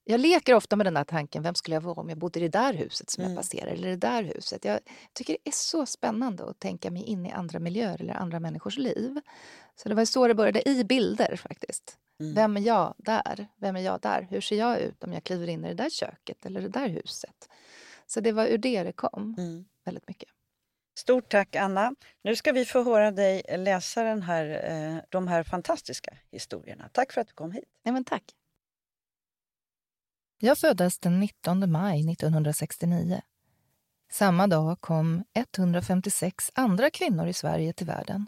Jag 0.10 0.20
leker 0.20 0.56
ofta 0.56 0.76
med 0.76 0.86
den 0.86 0.94
där 0.94 1.04
tanken, 1.04 1.44
vem 1.44 1.56
skulle 1.56 1.76
jag 1.76 1.82
vara 1.82 2.02
om 2.02 2.10
jag 2.10 2.18
bodde 2.18 2.40
i 2.40 2.42
det 2.42 2.60
där 2.60 2.74
huset 2.74 3.10
som 3.10 3.24
mm. 3.24 3.34
jag 3.34 3.40
passerar, 3.40 3.68
eller 3.68 3.90
det 3.90 3.96
där 3.96 4.24
huset. 4.24 4.66
Jag 4.66 4.80
tycker 5.14 5.34
det 5.44 5.50
är 5.50 5.54
så 5.54 5.86
spännande 5.86 6.50
att 6.50 6.60
tänka 6.60 6.92
mig 6.92 7.04
in 7.04 7.26
i 7.26 7.32
andra 7.32 7.60
miljöer 7.60 8.02
eller 8.02 8.14
andra 8.14 8.40
människors 8.40 8.78
liv. 8.78 9.20
Så 9.76 9.90
det 9.90 9.96
var 9.96 10.06
så 10.06 10.28
det 10.28 10.36
började, 10.36 10.70
i 10.70 10.84
bilder 10.84 11.36
faktiskt. 11.36 11.98
Mm. 12.20 12.34
Vem 12.34 12.58
är 12.58 12.62
jag 12.62 12.94
där? 12.98 13.48
Vem 13.56 13.76
är 13.76 13.80
jag 13.80 14.02
där? 14.02 14.28
Hur 14.30 14.42
ser 14.42 14.56
jag 14.56 14.80
ut 14.80 15.04
om 15.04 15.14
jag 15.14 15.24
kliver 15.24 15.48
in 15.48 15.66
i 15.66 15.68
det 15.68 15.84
där 15.84 15.90
köket 15.90 16.46
eller 16.46 16.62
det 16.62 16.70
där 16.70 16.88
huset? 16.88 17.50
Så 18.08 18.20
det 18.20 18.32
var 18.32 18.46
ur 18.46 18.58
det 18.58 18.84
det 18.84 18.94
kom, 18.94 19.36
mm. 19.38 19.66
väldigt 19.86 20.08
mycket. 20.08 20.30
Stort 21.00 21.32
tack 21.32 21.56
Anna. 21.56 21.96
Nu 22.24 22.36
ska 22.36 22.52
vi 22.52 22.66
få 22.66 22.84
höra 22.84 23.12
dig 23.12 23.44
läsa 23.58 24.04
den 24.04 24.22
här, 24.22 24.72
eh, 24.72 25.04
de 25.10 25.28
här 25.28 25.44
fantastiska 25.44 26.18
historierna. 26.32 26.90
Tack 26.94 27.14
för 27.14 27.22
att 27.22 27.28
du 27.28 27.34
kom 27.34 27.52
hit. 27.52 27.70
Ja, 27.84 27.92
men 27.92 28.04
tack. 28.04 28.24
Jag 30.42 30.58
föddes 30.58 31.00
den 31.00 31.20
19 31.20 31.72
maj 31.72 32.12
1969. 32.12 33.22
Samma 34.12 34.48
dag 34.48 34.82
kom 34.82 35.24
156 35.34 36.52
andra 36.56 36.90
kvinnor 36.90 37.28
i 37.28 37.34
Sverige 37.34 37.74
till 37.74 37.88
världen. 37.88 38.28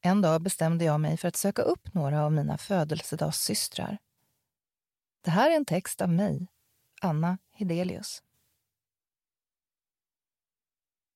En 0.00 0.22
dag 0.22 0.42
bestämde 0.42 0.84
jag 0.84 1.00
mig 1.00 1.16
för 1.16 1.28
att 1.28 1.36
söka 1.36 1.62
upp 1.62 1.94
några 1.94 2.24
av 2.24 2.32
mina 2.32 2.58
födelsedagssystrar. 2.58 3.98
Det 5.20 5.30
här 5.30 5.50
är 5.50 5.56
en 5.56 5.64
text 5.64 6.00
av 6.00 6.08
mig, 6.08 6.48
Anna 7.00 7.38
Hedelius. 7.52 8.22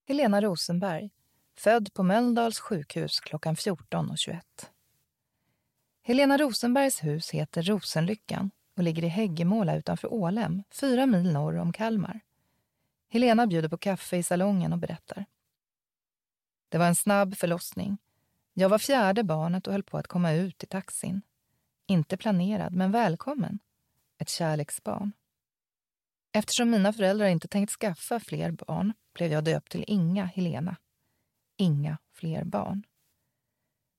Helena 0.08 0.40
Rosenberg, 0.40 1.10
född 1.56 1.94
på 1.94 2.02
Mölndals 2.02 2.60
sjukhus 2.60 3.20
klockan 3.20 3.54
14.21. 3.54 4.40
Helena 6.02 6.38
Rosenbergs 6.38 7.04
hus 7.04 7.30
heter 7.30 7.62
Rosenlyckan 7.62 8.50
och 8.76 8.82
ligger 8.82 9.04
i 9.04 9.08
Häggemåla 9.08 9.76
utanför 9.76 10.12
Ålem, 10.12 10.62
fyra 10.70 11.06
mil 11.06 11.32
norr 11.32 11.56
om 11.56 11.72
Kalmar. 11.72 12.20
Helena 13.08 13.46
bjuder 13.46 13.68
på 13.68 13.78
kaffe 13.78 14.16
i 14.16 14.22
salongen 14.22 14.72
och 14.72 14.78
berättar. 14.78 15.24
Det 16.68 16.78
var 16.78 16.86
en 16.86 16.94
snabb 16.94 17.36
förlossning. 17.36 17.98
Jag 18.54 18.68
var 18.68 18.78
fjärde 18.78 19.24
barnet 19.24 19.66
och 19.66 19.72
höll 19.72 19.82
på 19.82 19.98
att 19.98 20.06
komma 20.06 20.32
ut 20.32 20.64
i 20.64 20.66
taxin. 20.66 21.22
Inte 21.86 22.16
planerad, 22.16 22.72
men 22.72 22.92
välkommen. 22.92 23.58
Ett 24.18 24.28
kärleksbarn. 24.28 25.12
Eftersom 26.32 26.70
mina 26.70 26.92
föräldrar 26.92 27.26
inte 27.26 27.48
tänkt 27.48 27.70
skaffa 27.70 28.20
fler 28.20 28.50
barn 28.50 28.92
blev 29.14 29.32
jag 29.32 29.44
döpt 29.44 29.72
till 29.72 29.84
Inga 29.86 30.24
Helena. 30.24 30.76
Inga 31.56 31.98
fler 32.12 32.44
barn. 32.44 32.82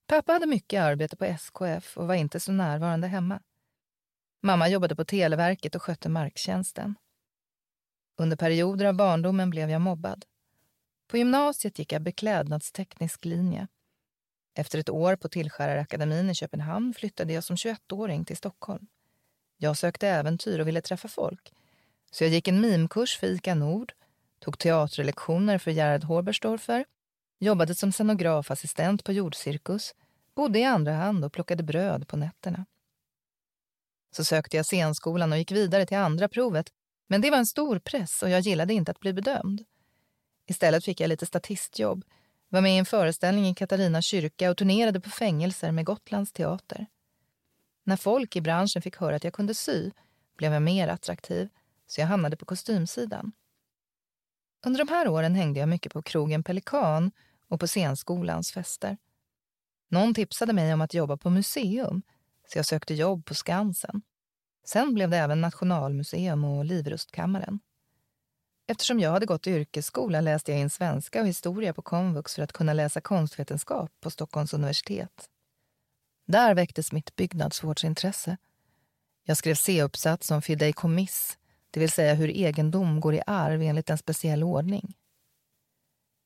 Pappa 0.07 0.34
hade 0.34 0.46
mycket 0.46 0.81
arbete 0.81 1.15
på 1.17 1.25
SKF 1.25 1.98
och 1.98 2.07
var 2.07 2.15
inte 2.15 2.39
så 2.39 2.51
närvarande 2.51 3.07
hemma. 3.07 3.39
Mamma 4.41 4.70
jobbade 4.70 4.96
på 4.96 5.06
Televerket 5.06 5.75
och 5.75 5.82
skötte 5.82 6.10
marktjänsten. 6.10 6.96
Under 8.17 8.38
perioder 8.38 8.86
av 8.86 8.94
barndomen 8.94 9.50
blev 9.50 9.70
jag 9.70 9.82
mobbad. 9.82 10.25
På 11.08 11.17
gymnasiet 11.17 11.79
gick 11.79 11.91
jag 11.91 12.01
beklädnadsteknisk 12.01 13.25
linje. 13.25 13.67
Efter 14.53 14.79
ett 14.79 14.89
år 14.89 15.15
på 15.15 15.29
Tillskärarakademin 15.29 16.29
i 16.29 16.36
Köpenhamn 16.36 16.94
flyttade 16.94 17.34
jag 17.34 17.44
som 17.44 17.56
21-åring 17.56 18.25
till 18.25 18.38
Stockholm. 18.38 18.88
Jag 19.58 19.77
sökte 19.77 20.08
äventyr 20.08 20.60
och 20.60 20.67
ville 20.67 20.82
träffa 20.82 21.08
folk. 21.08 21.53
Så 22.12 22.24
jag 22.24 22.32
gick 22.32 22.48
en 22.48 22.62
mimkurs 22.62 23.17
för 23.17 23.27
ICA 23.27 23.56
Nord, 23.56 23.94
tog 24.39 24.60
teaterlektioner 24.60 25.58
för 25.58 25.72
Gerhard 25.72 26.03
Horberstorfer, 26.03 26.86
jobbade 27.39 27.75
som 27.75 27.91
scenografassistent 27.91 29.03
på 29.03 29.13
Jordcirkus, 29.13 29.96
bodde 30.36 30.60
i 30.60 30.63
andra 30.63 30.94
hand 30.94 31.25
och 31.25 31.34
plockade 31.34 31.63
bröd 31.63 32.08
på 32.08 32.17
nätterna. 32.17 32.65
Så 34.17 34.24
sökte 34.24 34.57
jag 34.57 34.65
scenskolan 34.65 35.31
och 35.31 35.38
gick 35.38 35.51
vidare 35.51 35.86
till 35.86 35.97
andra 35.97 36.27
provet 36.27 36.71
men 37.07 37.21
det 37.21 37.31
var 37.31 37.38
en 37.38 37.45
stor 37.45 37.79
press 37.79 38.24
och 38.24 38.29
jag 38.29 38.39
gillade 38.39 38.74
inte 38.74 38.91
att 38.91 39.00
bli 39.00 39.13
bedömd. 39.13 39.65
Istället 40.45 40.86
fick 40.86 41.00
jag 41.00 41.07
lite 41.07 41.25
statistjobb, 41.25 42.05
var 42.50 42.62
med 42.62 42.75
i 42.75 42.77
en 42.77 42.86
föreställning 42.86 43.47
i 43.47 43.55
Katarina 43.55 44.01
kyrka 44.01 44.51
och 44.51 44.57
turnerade 44.57 45.00
på 45.00 45.09
fängelser 45.09 45.71
med 45.71 45.86
Gotlands 45.86 46.33
teater. 46.33 46.86
När 47.83 47.97
folk 47.97 48.36
i 48.36 48.41
branschen 48.41 48.81
fick 48.81 48.97
höra 48.97 49.15
att 49.15 49.24
jag 49.24 49.33
kunde 49.33 49.53
sy 49.53 49.91
blev 50.38 50.53
jag 50.53 50.62
mer 50.62 50.88
attraktiv 50.88 51.50
så 51.88 52.01
jag 52.01 52.07
hamnade 52.07 52.38
på 52.38 52.45
kostymsidan. 52.45 53.31
Under 54.65 54.86
de 54.86 54.88
här 54.93 55.07
åren 55.07 55.36
hängde 55.36 55.59
jag 55.59 55.69
mycket 55.69 55.93
på 55.93 56.01
krogen 56.01 56.43
Pelikan 56.43 57.12
och 57.47 57.59
på 57.59 57.67
scenskolans 57.67 58.51
fester. 58.51 58.97
Någon 59.89 60.13
tipsade 60.13 60.53
mig 60.53 60.74
om 60.74 60.81
att 60.81 60.93
jobba 60.93 61.17
på 61.17 61.29
museum 61.29 62.01
så 62.47 62.57
jag 62.57 62.65
sökte 62.65 62.93
jobb 62.93 63.25
på 63.25 63.36
Skansen. 63.36 64.01
Sen 64.69 64.93
blev 64.93 65.09
det 65.09 65.17
även 65.17 65.41
Nationalmuseum 65.41 66.43
och 66.43 66.65
Livrustkammaren. 66.65 67.59
Eftersom 68.67 69.00
jag 69.00 69.12
hade 69.12 69.25
gått 69.25 69.47
yrkesskola 69.47 70.21
läste 70.21 70.51
jag 70.51 70.62
in 70.62 70.69
svenska 70.69 71.21
och 71.21 71.27
historia 71.27 71.74
på 71.74 71.81
komvux 71.81 72.36
för 72.36 72.41
att 72.41 72.53
kunna 72.53 72.74
läsa 72.74 73.01
konstvetenskap 73.01 73.91
på 74.01 74.09
Stockholms 74.09 74.53
universitet. 74.53 75.29
Där 76.25 76.55
väcktes 76.55 76.91
mitt 76.91 77.15
byggnadsvårdsintresse. 77.15 78.38
Jag 79.24 79.38
skrev 79.38 79.55
C-uppsats 79.55 80.31
om 80.31 80.41
fideikommiss, 80.41 81.38
det 81.71 81.79
vill 81.79 81.91
säga 81.91 82.13
hur 82.13 82.29
egendom 82.29 83.00
går 83.00 83.15
i 83.15 83.21
arv 83.27 83.62
enligt 83.62 83.89
en 83.89 83.97
speciell 83.97 84.43
ordning. 84.43 84.93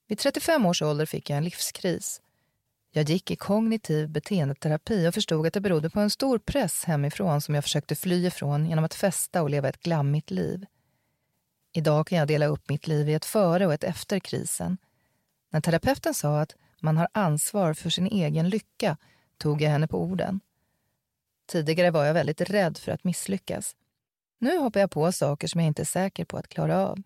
Vid 0.07 0.19
35 0.19 0.65
års 0.65 0.81
ålder 0.81 1.05
fick 1.05 1.29
jag 1.29 1.37
en 1.37 1.43
livskris 1.43 2.21
jag 2.91 3.09
gick 3.09 3.31
i 3.31 3.35
kognitiv 3.35 4.09
beteendeterapi 4.09 5.07
och 5.07 5.13
förstod 5.13 5.47
att 5.47 5.53
det 5.53 5.61
berodde 5.61 5.89
på 5.89 5.99
en 5.99 6.09
stor 6.09 6.39
press 6.39 6.83
hemifrån 6.83 7.41
som 7.41 7.55
jag 7.55 7.63
försökte 7.63 7.95
fly 7.95 8.27
ifrån 8.27 8.65
genom 8.65 8.85
att 8.85 8.93
festa 8.93 9.41
och 9.41 9.49
leva 9.49 9.69
ett 9.69 9.83
glammigt 9.83 10.31
liv. 10.31 10.65
Idag 11.73 12.07
kan 12.07 12.17
jag 12.17 12.27
dela 12.27 12.45
upp 12.45 12.69
mitt 12.69 12.87
liv 12.87 13.09
i 13.09 13.13
ett 13.13 13.25
före 13.25 13.67
och 13.67 13.73
ett 13.73 13.83
efter 13.83 14.19
krisen. 14.19 14.77
När 15.49 15.61
terapeuten 15.61 16.13
sa 16.13 16.39
att 16.41 16.55
man 16.79 16.97
har 16.97 17.07
ansvar 17.11 17.73
för 17.73 17.89
sin 17.89 18.07
egen 18.07 18.49
lycka 18.49 18.97
tog 19.37 19.61
jag 19.61 19.69
henne 19.69 19.87
på 19.87 20.01
orden. 20.01 20.39
Tidigare 21.51 21.91
var 21.91 22.05
jag 22.05 22.13
väldigt 22.13 22.41
rädd 22.41 22.77
för 22.77 22.91
att 22.91 23.03
misslyckas. 23.03 23.75
Nu 24.39 24.57
hoppar 24.57 24.79
jag 24.79 24.91
på 24.91 25.11
saker 25.11 25.47
som 25.47 25.61
jag 25.61 25.67
inte 25.67 25.81
är 25.81 25.85
säker 25.85 26.25
på 26.25 26.37
att 26.37 26.47
klara 26.47 26.87
av. 26.87 27.01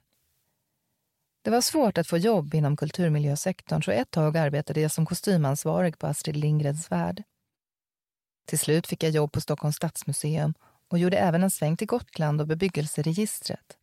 Det 1.46 1.52
var 1.52 1.62
svårt 1.62 1.98
att 1.98 2.08
få 2.08 2.18
jobb 2.18 2.54
inom 2.54 2.78
kulturmiljösektorn 2.78 3.82
så 3.82 3.92
ett 3.92 4.12
tag 4.12 4.38
arbetade 4.38 4.82
jag 4.82 4.92
som 4.92 5.06
kostymansvarig 5.06 6.00
på 6.00 6.08
Astrid 6.08 6.38
Lindgrens 6.38 6.92
Värld. 6.92 7.24
Till 8.48 8.60
slut 8.60 8.88
fick 8.88 9.04
jag 9.04 9.12
jobb 9.12 9.32
på 9.32 9.42
Stockholms 9.42 9.76
stadsmuseum 9.76 10.54
och 10.88 11.00
gjorde 11.00 11.18
även 11.18 11.44
en 11.44 11.52
sväng 11.52 11.78
till 11.78 11.88
Gotland 11.88 12.42
och 12.42 12.48
bebyggelseregistret. 12.48 13.78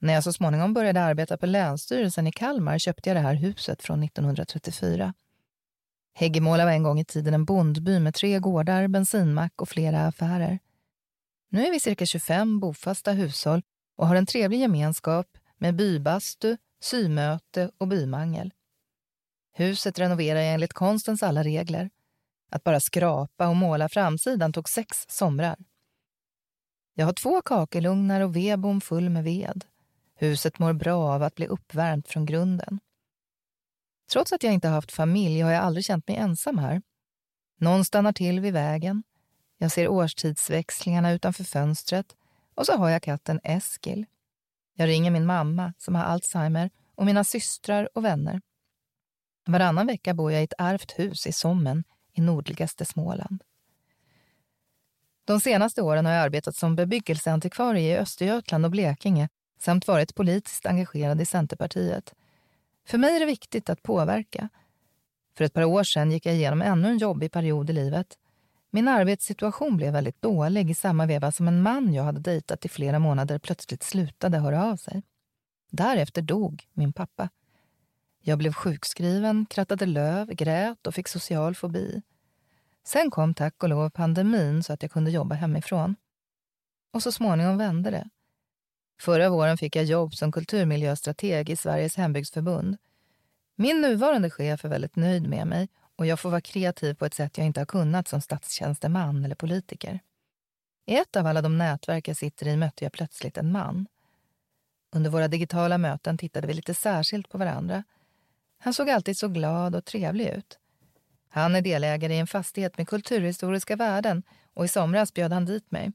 När 0.00 0.14
jag 0.14 0.24
så 0.24 0.32
småningom 0.32 0.74
började 0.74 1.02
arbeta 1.02 1.36
på 1.36 1.46
Länsstyrelsen 1.46 2.26
i 2.26 2.32
Kalmar 2.32 2.78
köpte 2.78 3.10
jag 3.10 3.16
det 3.16 3.20
här 3.20 3.34
huset 3.34 3.82
från 3.82 4.02
1934. 4.02 5.14
Häggemåla 6.14 6.64
var 6.64 6.72
en 6.72 6.82
gång 6.82 7.00
i 7.00 7.04
tiden 7.04 7.34
en 7.34 7.44
bondby 7.44 8.00
med 8.00 8.14
tre 8.14 8.38
gårdar, 8.38 8.88
bensinmack 8.88 9.62
och 9.62 9.68
flera 9.68 10.06
affärer. 10.06 10.58
Nu 11.50 11.66
är 11.66 11.70
vi 11.70 11.80
cirka 11.80 12.06
25 12.06 12.60
bofasta 12.60 13.12
hushåll 13.12 13.62
och 13.96 14.06
har 14.06 14.16
en 14.16 14.26
trevlig 14.26 14.60
gemenskap 14.60 15.26
med 15.58 15.76
bybastu, 15.76 16.56
symöte 16.86 17.70
och 17.78 17.88
bymangel. 17.88 18.52
Huset 19.52 19.98
renoverar 19.98 20.40
jag 20.40 20.54
enligt 20.54 20.72
konstens 20.72 21.22
alla 21.22 21.42
regler. 21.42 21.90
Att 22.50 22.64
bara 22.64 22.80
skrapa 22.80 23.48
och 23.48 23.56
måla 23.56 23.88
framsidan 23.88 24.52
tog 24.52 24.68
sex 24.68 25.04
somrar. 25.08 25.56
Jag 26.94 27.06
har 27.06 27.12
två 27.12 27.42
kakelugnar 27.42 28.20
och 28.20 28.36
vedbom 28.36 28.80
full 28.80 29.10
med 29.10 29.24
ved. 29.24 29.64
Huset 30.14 30.58
mår 30.58 30.72
bra 30.72 31.14
av 31.14 31.22
att 31.22 31.34
bli 31.34 31.46
uppvärmt 31.46 32.08
från 32.08 32.26
grunden. 32.26 32.80
Trots 34.12 34.32
att 34.32 34.42
jag 34.42 34.52
inte 34.52 34.68
haft 34.68 34.92
familj 34.92 35.40
har 35.40 35.52
jag 35.52 35.62
aldrig 35.62 35.84
känt 35.84 36.08
mig 36.08 36.16
ensam 36.16 36.58
här. 36.58 36.82
Någon 37.58 37.84
stannar 37.84 38.12
till 38.12 38.40
vid 38.40 38.52
vägen. 38.52 39.02
Jag 39.58 39.72
ser 39.72 39.88
årstidsväxlingarna 39.88 41.12
utanför 41.12 41.44
fönstret 41.44 42.16
och 42.54 42.66
så 42.66 42.76
har 42.76 42.88
jag 42.88 43.02
katten 43.02 43.40
Eskil. 43.44 44.06
Jag 44.78 44.88
ringer 44.88 45.10
min 45.10 45.26
mamma 45.26 45.72
som 45.78 45.94
har 45.94 46.02
Alzheimer 46.02 46.70
och 46.94 47.06
mina 47.06 47.24
systrar 47.24 47.88
och 47.94 48.04
vänner. 48.04 48.40
Varannan 49.46 49.86
vecka 49.86 50.14
bor 50.14 50.32
jag 50.32 50.40
i 50.40 50.44
ett 50.44 50.52
ärvt 50.58 50.98
hus 50.98 51.26
i 51.26 51.32
Sommen 51.32 51.84
i 52.12 52.20
nordligaste 52.20 52.84
Småland. 52.84 53.42
De 55.24 55.40
senaste 55.40 55.82
åren 55.82 56.06
har 56.06 56.12
jag 56.12 56.22
arbetat 56.22 56.56
som 56.56 56.76
bebyggelseantikvarie 56.76 57.94
i 57.94 57.98
Östergötland 57.98 58.64
och 58.64 58.70
Blekinge 58.70 59.28
samt 59.58 59.88
varit 59.88 60.14
politiskt 60.14 60.66
engagerad 60.66 61.20
i 61.20 61.26
Centerpartiet. 61.26 62.14
För 62.86 62.98
mig 62.98 63.16
är 63.16 63.20
det 63.20 63.26
viktigt 63.26 63.70
att 63.70 63.82
påverka. 63.82 64.48
För 65.36 65.44
ett 65.44 65.52
par 65.52 65.64
år 65.64 65.84
sedan 65.84 66.12
gick 66.12 66.26
jag 66.26 66.34
igenom 66.34 66.62
ännu 66.62 66.88
en 66.88 66.98
jobbig 66.98 67.32
period 67.32 67.70
i 67.70 67.72
livet. 67.72 68.18
Min 68.76 68.88
arbetssituation 68.88 69.76
blev 69.76 69.92
väldigt 69.92 70.22
dålig 70.22 70.70
i 70.70 70.74
samma 70.74 71.06
veva 71.06 71.32
som 71.32 71.48
en 71.48 71.62
man 71.62 71.94
jag 71.94 72.04
hade 72.04 72.20
dejtat 72.20 72.64
i 72.64 72.68
flera 72.68 72.98
månader 72.98 73.38
plötsligt 73.38 73.82
slutade 73.82 74.38
höra 74.38 74.64
av 74.64 74.76
sig. 74.76 75.02
Därefter 75.70 76.22
dog 76.22 76.66
min 76.72 76.92
pappa. 76.92 77.28
Jag 78.20 78.38
blev 78.38 78.52
sjukskriven, 78.52 79.46
krattade 79.50 79.86
löv, 79.86 80.28
grät 80.28 80.86
och 80.86 80.94
fick 80.94 81.08
social 81.08 81.54
fobi. 81.54 82.02
Sen 82.84 83.10
kom 83.10 83.34
tack 83.34 83.62
och 83.62 83.68
lov 83.68 83.90
pandemin 83.90 84.62
så 84.62 84.72
att 84.72 84.82
jag 84.82 84.90
kunde 84.92 85.10
jobba 85.10 85.34
hemifrån. 85.34 85.96
Och 86.92 87.02
så 87.02 87.12
småningom 87.12 87.58
vände 87.58 87.90
det. 87.90 88.08
Förra 89.00 89.28
våren 89.28 89.58
fick 89.58 89.76
jag 89.76 89.84
jobb 89.84 90.14
som 90.14 90.32
kulturmiljöstrateg 90.32 91.50
i 91.50 91.56
Sveriges 91.56 91.96
hembygdsförbund. 91.96 92.76
Min 93.54 93.80
nuvarande 93.80 94.30
chef 94.30 94.64
är 94.64 94.68
väldigt 94.68 94.96
nöjd 94.96 95.28
med 95.28 95.46
mig 95.46 95.68
och 95.96 96.06
jag 96.06 96.20
får 96.20 96.30
vara 96.30 96.40
kreativ 96.40 96.94
på 96.94 97.06
ett 97.06 97.14
sätt 97.14 97.38
jag 97.38 97.46
inte 97.46 97.60
har 97.60 97.66
kunnat 97.66 98.08
som 98.08 98.20
statstjänsteman 98.20 99.24
eller 99.24 99.34
politiker. 99.34 100.00
I 100.86 100.96
ett 100.96 101.16
av 101.16 101.26
alla 101.26 101.42
de 101.42 101.58
nätverk 101.58 102.08
jag 102.08 102.16
sitter 102.16 102.46
i 102.48 102.56
mötte 102.56 102.84
jag 102.84 102.92
plötsligt 102.92 103.36
en 103.36 103.52
man. 103.52 103.86
Under 104.92 105.10
våra 105.10 105.28
digitala 105.28 105.78
möten 105.78 106.18
tittade 106.18 106.46
vi 106.46 106.54
lite 106.54 106.74
särskilt 106.74 107.28
på 107.28 107.38
varandra. 107.38 107.84
Han 108.58 108.74
såg 108.74 108.90
alltid 108.90 109.18
så 109.18 109.28
glad 109.28 109.74
och 109.74 109.84
trevlig 109.84 110.28
ut. 110.28 110.58
Han 111.28 111.54
är 111.54 111.62
delägare 111.62 112.14
i 112.14 112.18
en 112.18 112.26
fastighet 112.26 112.78
med 112.78 112.88
kulturhistoriska 112.88 113.76
värden 113.76 114.22
och 114.54 114.64
i 114.64 114.68
somras 114.68 115.14
bjöd 115.14 115.32
han 115.32 115.44
dit 115.44 115.70
mig. 115.70 115.92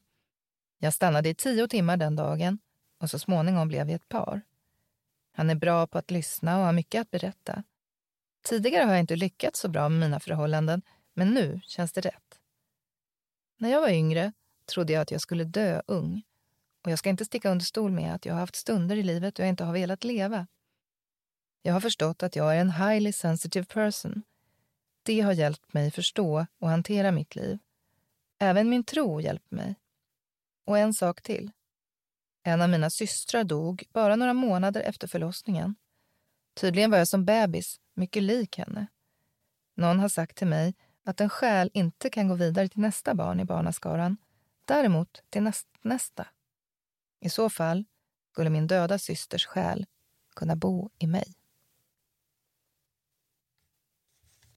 Jag 0.79 0.93
stannade 0.93 1.29
i 1.29 1.35
tio 1.35 1.67
timmar 1.67 1.97
den 1.97 2.15
dagen 2.15 2.59
och 2.99 3.09
så 3.09 3.19
småningom 3.19 3.67
blev 3.67 3.87
vi 3.87 3.93
ett 3.93 4.09
par. 4.09 4.41
Han 5.33 5.49
är 5.49 5.55
bra 5.55 5.87
på 5.87 5.97
att 5.97 6.11
lyssna 6.11 6.57
och 6.59 6.65
har 6.65 6.73
mycket 6.73 7.01
att 7.01 7.11
berätta. 7.11 7.63
Tidigare 8.41 8.83
har 8.83 8.91
jag 8.91 8.99
inte 8.99 9.15
lyckats 9.15 9.59
så 9.59 9.69
bra 9.69 9.89
med 9.89 9.99
mina 9.99 10.19
förhållanden, 10.19 10.81
men 11.13 11.33
nu 11.33 11.61
känns 11.63 11.91
det 11.91 12.01
rätt. 12.01 12.39
När 13.57 13.69
jag 13.69 13.81
var 13.81 13.89
yngre 13.89 14.33
trodde 14.65 14.93
jag 14.93 15.01
att 15.01 15.11
jag 15.11 15.21
skulle 15.21 15.43
dö 15.43 15.81
ung. 15.87 16.23
Och 16.83 16.91
jag 16.91 16.99
ska 16.99 17.09
inte 17.09 17.25
sticka 17.25 17.51
under 17.51 17.65
stol 17.65 17.91
med 17.91 18.15
att 18.15 18.25
jag 18.25 18.33
har 18.33 18.39
haft 18.39 18.55
stunder 18.55 18.95
i 18.95 19.03
livet 19.03 19.35
då 19.35 19.43
jag 19.43 19.49
inte 19.49 19.63
har 19.63 19.73
velat 19.73 20.03
leva. 20.03 20.47
Jag 21.61 21.73
har 21.73 21.81
förstått 21.81 22.23
att 22.23 22.35
jag 22.35 22.55
är 22.55 22.61
en 22.61 22.71
highly 22.71 23.13
sensitive 23.13 23.65
person. 23.65 24.23
Det 25.03 25.21
har 25.21 25.33
hjälpt 25.33 25.73
mig 25.73 25.91
förstå 25.91 26.45
och 26.59 26.69
hantera 26.69 27.11
mitt 27.11 27.35
liv. 27.35 27.59
Även 28.39 28.69
min 28.69 28.83
tro 28.83 29.21
hjälpt 29.21 29.51
mig. 29.51 29.75
Och 30.65 30.77
en 30.77 30.93
sak 30.93 31.21
till. 31.21 31.51
En 32.43 32.61
av 32.61 32.69
mina 32.69 32.89
systrar 32.89 33.43
dog 33.43 33.83
bara 33.93 34.15
några 34.15 34.33
månader 34.33 34.81
efter 34.81 35.07
förlossningen. 35.07 35.75
Tydligen 36.53 36.91
var 36.91 36.97
jag 36.97 37.07
som 37.07 37.25
bebis 37.25 37.79
mycket 37.93 38.23
lik 38.23 38.57
henne. 38.57 38.87
Någon 39.75 39.99
har 39.99 40.09
sagt 40.09 40.37
till 40.37 40.47
mig 40.47 40.75
att 41.03 41.21
en 41.21 41.29
själ 41.29 41.71
inte 41.73 42.09
kan 42.09 42.27
gå 42.27 42.35
vidare 42.35 42.69
till 42.69 42.81
nästa 42.81 43.15
barn 43.15 43.39
i 43.39 43.45
barnaskaran, 43.45 44.17
däremot 44.65 45.23
till 45.29 45.43
näst, 45.43 45.67
nästa. 45.81 46.27
I 47.19 47.29
så 47.29 47.49
fall 47.49 47.85
skulle 48.31 48.49
min 48.49 48.67
döda 48.67 48.97
systers 48.97 49.45
själ 49.45 49.85
kunna 50.35 50.55
bo 50.55 50.89
i 50.99 51.07
mig. 51.07 51.35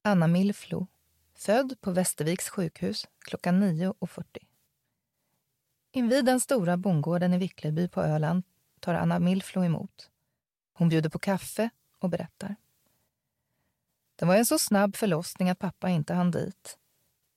Anna 0.01 0.27
Milflo, 0.27 0.87
född 1.33 1.81
på 1.81 1.91
Västerviks 1.91 2.49
sjukhus 2.49 3.07
klockan 3.19 3.63
9.40. 3.63 4.23
Invid 5.91 6.25
den 6.25 6.39
stora 6.39 6.77
bondgården 6.77 7.33
i 7.33 7.37
Vickleby 7.37 7.87
på 7.87 8.01
Öland 8.01 8.43
tar 8.79 8.93
Anna 8.93 9.19
Milflo 9.19 9.63
emot. 9.63 10.09
Hon 10.73 10.89
bjuder 10.89 11.09
på 11.09 11.19
kaffe 11.19 11.69
och 11.99 12.09
berättar. 12.09 12.55
Det 14.15 14.25
var 14.25 14.35
en 14.35 14.45
så 14.45 14.59
snabb 14.59 14.95
förlossning 14.95 15.49
att 15.49 15.59
pappa 15.59 15.89
inte 15.89 16.13
hann 16.13 16.31
dit. 16.31 16.77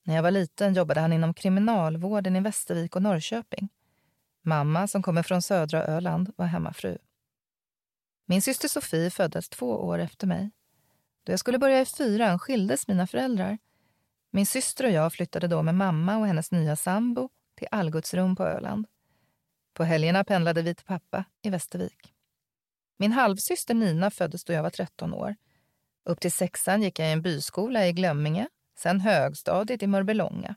När 0.05 0.15
jag 0.15 0.23
var 0.23 0.31
liten 0.31 0.75
jobbade 0.75 1.01
han 1.01 1.13
inom 1.13 1.35
kriminalvården 1.35 2.37
i 2.37 2.41
Västervik 2.41 2.97
och 2.97 3.03
Norrköping. 3.03 3.69
Mamma, 4.43 4.87
som 4.87 5.03
kommer 5.03 5.23
från 5.23 5.43
södra 5.43 5.85
Öland, 5.85 6.33
var 6.37 6.47
hemmafru. 6.47 6.99
Min 8.27 8.43
syster 8.43 8.69
Sofie 8.69 9.11
föddes 9.11 9.49
två 9.49 9.71
år 9.71 9.99
efter 9.99 10.27
mig. 10.27 10.51
Då 11.25 11.33
jag 11.33 11.41
skulle 11.41 11.59
börja 11.59 11.81
i 11.81 11.85
fyran 11.85 12.39
skildes 12.39 12.89
mina 12.89 13.07
föräldrar. 13.07 13.59
Min 14.31 14.47
syster 14.47 14.85
och 14.85 14.91
jag 14.91 15.13
flyttade 15.13 15.49
då 15.49 15.63
med 15.63 15.75
mamma 15.75 16.17
och 16.17 16.27
hennes 16.27 16.51
nya 16.51 16.77
sambo 16.77 17.29
till 17.57 17.69
Algutsrum 17.71 18.37
på 18.37 18.45
Öland. 18.45 18.87
På 19.75 19.85
helgerna 19.85 20.25
pendlade 20.25 20.63
vi 20.63 20.75
till 20.75 20.87
pappa 20.87 21.25
i 21.43 21.51
Västervik. 21.51 22.15
Min 22.97 23.13
halvsyster 23.13 23.75
Nina 23.75 24.11
föddes 24.11 24.45
då 24.45 24.53
jag 24.53 24.63
var 24.63 24.71
13 24.71 25.15
år. 25.15 25.37
Upp 26.09 26.21
till 26.21 26.33
sexan 26.33 26.83
gick 26.83 26.99
jag 26.99 27.09
i 27.09 27.13
en 27.13 27.23
byskola 27.23 27.87
i 27.87 27.93
Glömminge, 27.93 28.49
sen 28.79 29.01
högstadiet 29.01 29.83
i 29.83 29.87
Mörbylånga. 29.87 30.55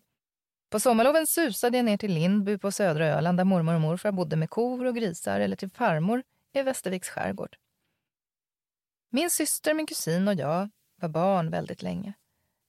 På 0.70 0.80
sommarloven 0.80 1.28
susade 1.28 1.78
jag 1.78 1.86
ner 1.86 1.98
till 1.98 2.14
Lindby 2.14 2.58
på 2.58 2.72
södra 2.72 3.08
Öland 3.08 3.38
där 3.38 3.44
mormor 3.44 3.76
och 3.76 3.82
morfar 3.82 4.12
bodde 4.12 4.36
med 4.36 4.50
kor 4.50 4.86
och 4.86 4.96
grisar 4.96 5.40
eller 5.40 5.56
till 5.56 5.70
farmor 5.70 6.24
i 6.54 6.62
Västerviks 6.62 7.10
skärgård. 7.10 7.56
Min 9.10 9.30
syster, 9.30 9.74
min 9.74 9.88
kusin 9.88 10.28
och 10.28 10.34
jag 10.34 10.70
var 10.96 11.10
barn 11.10 11.52
väldigt 11.52 11.82
länge. 11.82 12.14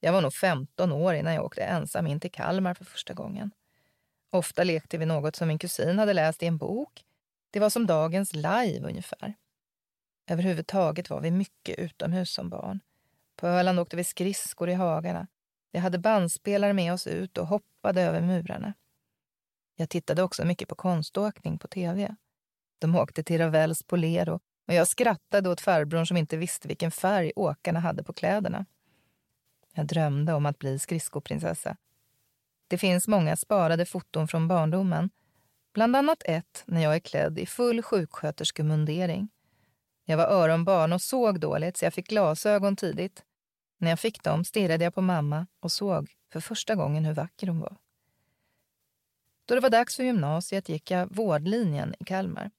Jag 0.01 0.13
var 0.13 0.21
nog 0.21 0.35
15 0.35 0.93
år 0.93 1.15
innan 1.15 1.35
jag 1.35 1.45
åkte 1.45 1.63
ensam 1.63 2.07
in 2.07 2.21
till 2.21 2.33
Kalmar 2.33 2.75
för 2.75 2.85
första 2.85 3.15
gången. 3.15 3.51
Ofta 4.31 4.65
lekte 4.65 4.99
vi 4.99 5.07
något 5.07 5.37
som 5.37 5.49
min 5.49 5.59
kusin 5.59 5.99
hade 5.99 6.13
läst 6.13 6.43
i 6.43 6.47
en 6.47 6.59
bok. 6.59 7.05
Det 7.51 7.61
var 7.61 7.71
som 7.71 7.87
dagens 7.87 8.35
live 8.35 8.81
ungefär. 8.81 9.35
Överhuvudtaget 10.27 11.11
var 11.11 11.21
vi 11.21 11.31
mycket 11.31 11.79
utomhus 11.79 12.31
som 12.33 12.49
barn. 12.49 12.81
På 13.37 13.47
Öland 13.47 13.81
åkte 13.81 13.97
vi 13.97 14.05
skridskor 14.05 14.69
i 14.69 14.75
hagarna. 14.75 15.27
Vi 15.73 15.79
hade 15.79 15.99
bandspelare 15.99 16.73
med 16.73 16.93
oss 16.93 17.07
ut 17.07 17.39
och 17.39 17.47
hoppade 17.47 18.03
över 18.03 18.21
murarna. 18.21 18.75
Jag 19.77 19.89
tittade 19.89 20.23
också 20.23 20.45
mycket 20.45 20.69
på 20.69 20.75
konståkning 20.75 21.59
på 21.59 21.69
tv. 21.69 22.17
De 22.79 22.97
åkte 22.97 23.25
till 23.25 23.41
Ravels 23.41 23.83
Polero 23.83 24.41
och 24.67 24.75
jag 24.75 24.89
skrattade 24.89 25.49
åt 25.49 25.61
farbrorn 25.61 26.07
som 26.07 26.17
inte 26.17 26.37
visste 26.37 26.69
vilken 26.69 26.91
färg 26.91 27.33
åkarna 27.37 27.81
hade 27.81 28.05
på 28.05 28.13
kläderna. 28.13 28.67
Jag 29.75 29.87
drömde 29.87 30.33
om 30.33 30.47
att 30.47 30.59
bli 30.59 30.79
skridskoprinsessa. 30.79 31.77
Det 32.69 32.79
finns 32.79 33.09
många 33.09 33.37
sparade 33.37 33.87
foton 33.87 34.29
från 34.29 34.49
barndomen. 34.49 35.11
Bland 35.75 35.97
annat 35.97 36.23
ett 36.25 36.63
när 36.67 36.83
jag 36.83 36.95
är 36.95 37.01
klädd 37.01 37.39
i 37.39 37.47
full 37.47 37.83
sjuksköterskemundering. 37.83 39.29
Jag 40.05 40.17
var 40.17 40.27
öronbarn 40.27 40.93
och 40.93 41.03
såg 41.03 41.41
dåligt 41.41 41.77
så 41.77 41.85
jag 41.85 41.95
fick 41.95 42.09
glasögon 42.09 42.77
tidigt. 42.77 43.25
När 43.79 43.91
jag 43.91 44.01
fick 44.01 44.23
dem 44.23 44.45
stirrade 44.45 44.85
jag 44.85 44.95
på 44.95 45.03
mamma 45.03 45.47
och 45.61 45.73
såg 45.73 46.13
för 46.33 46.41
första 46.41 46.75
gången 46.75 47.05
hur 47.05 47.15
vacker 47.15 47.47
hon 47.47 47.61
var. 47.61 47.77
Då 49.45 49.55
det 49.55 49.61
var 49.61 49.71
dags 49.71 49.97
för 49.97 50.05
gymnasiet 50.05 50.69
gick 50.69 50.91
jag 50.91 51.17
vårdlinjen 51.17 51.95
i 52.01 52.05
Kalmar. 52.05 52.51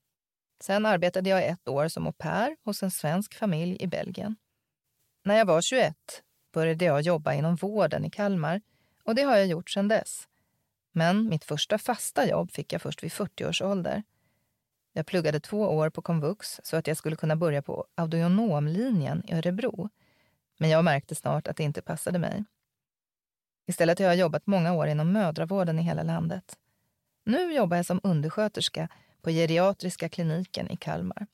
Sen 0.61 0.85
arbetade 0.85 1.29
jag 1.29 1.47
ett 1.47 1.67
år 1.67 1.87
som 1.87 2.07
au 2.07 2.13
pair 2.13 2.57
hos 2.63 2.83
en 2.83 2.91
svensk 2.91 3.33
familj 3.33 3.77
i 3.79 3.87
Belgien. 3.87 4.35
När 5.23 5.35
jag 5.35 5.45
var 5.45 5.61
21 5.61 5.95
började 6.53 6.85
jag 6.85 7.01
jobba 7.01 7.33
inom 7.33 7.55
vården 7.55 8.05
i 8.05 8.09
Kalmar 8.09 8.61
och 9.03 9.15
det 9.15 9.21
har 9.21 9.37
jag 9.37 9.47
gjort 9.47 9.69
sedan 9.69 9.87
dess. 9.87 10.27
Men 10.91 11.29
mitt 11.29 11.43
första 11.43 11.77
fasta 11.77 12.27
jobb 12.27 12.51
fick 12.51 12.73
jag 12.73 12.81
först 12.81 13.03
vid 13.03 13.13
40 13.13 13.45
års 13.45 13.61
ålder. 13.61 14.03
Jag 14.93 15.05
pluggade 15.05 15.39
två 15.39 15.59
år 15.59 15.89
på 15.89 16.01
komvux 16.01 16.61
så 16.63 16.77
att 16.77 16.87
jag 16.87 16.97
skulle 16.97 17.15
kunna 17.15 17.35
börja 17.35 17.61
på 17.61 17.85
audionomlinjen 17.95 19.23
i 19.27 19.33
Örebro. 19.33 19.89
Men 20.59 20.69
jag 20.69 20.83
märkte 20.83 21.15
snart 21.15 21.47
att 21.47 21.57
det 21.57 21.63
inte 21.63 21.81
passade 21.81 22.19
mig. 22.19 22.43
Istället 23.67 23.99
har 23.99 24.05
jag 24.05 24.15
jobbat 24.15 24.47
många 24.47 24.73
år 24.73 24.87
inom 24.87 25.11
mödravården 25.11 25.79
i 25.79 25.81
hela 25.81 26.03
landet. 26.03 26.57
Nu 27.25 27.53
jobbar 27.53 27.77
jag 27.77 27.85
som 27.85 27.99
undersköterska 28.03 28.87
på 29.21 29.29
geriatriska 29.29 30.09
kliniken 30.09 30.71
i 30.71 30.77
Kalmar. 30.77 31.27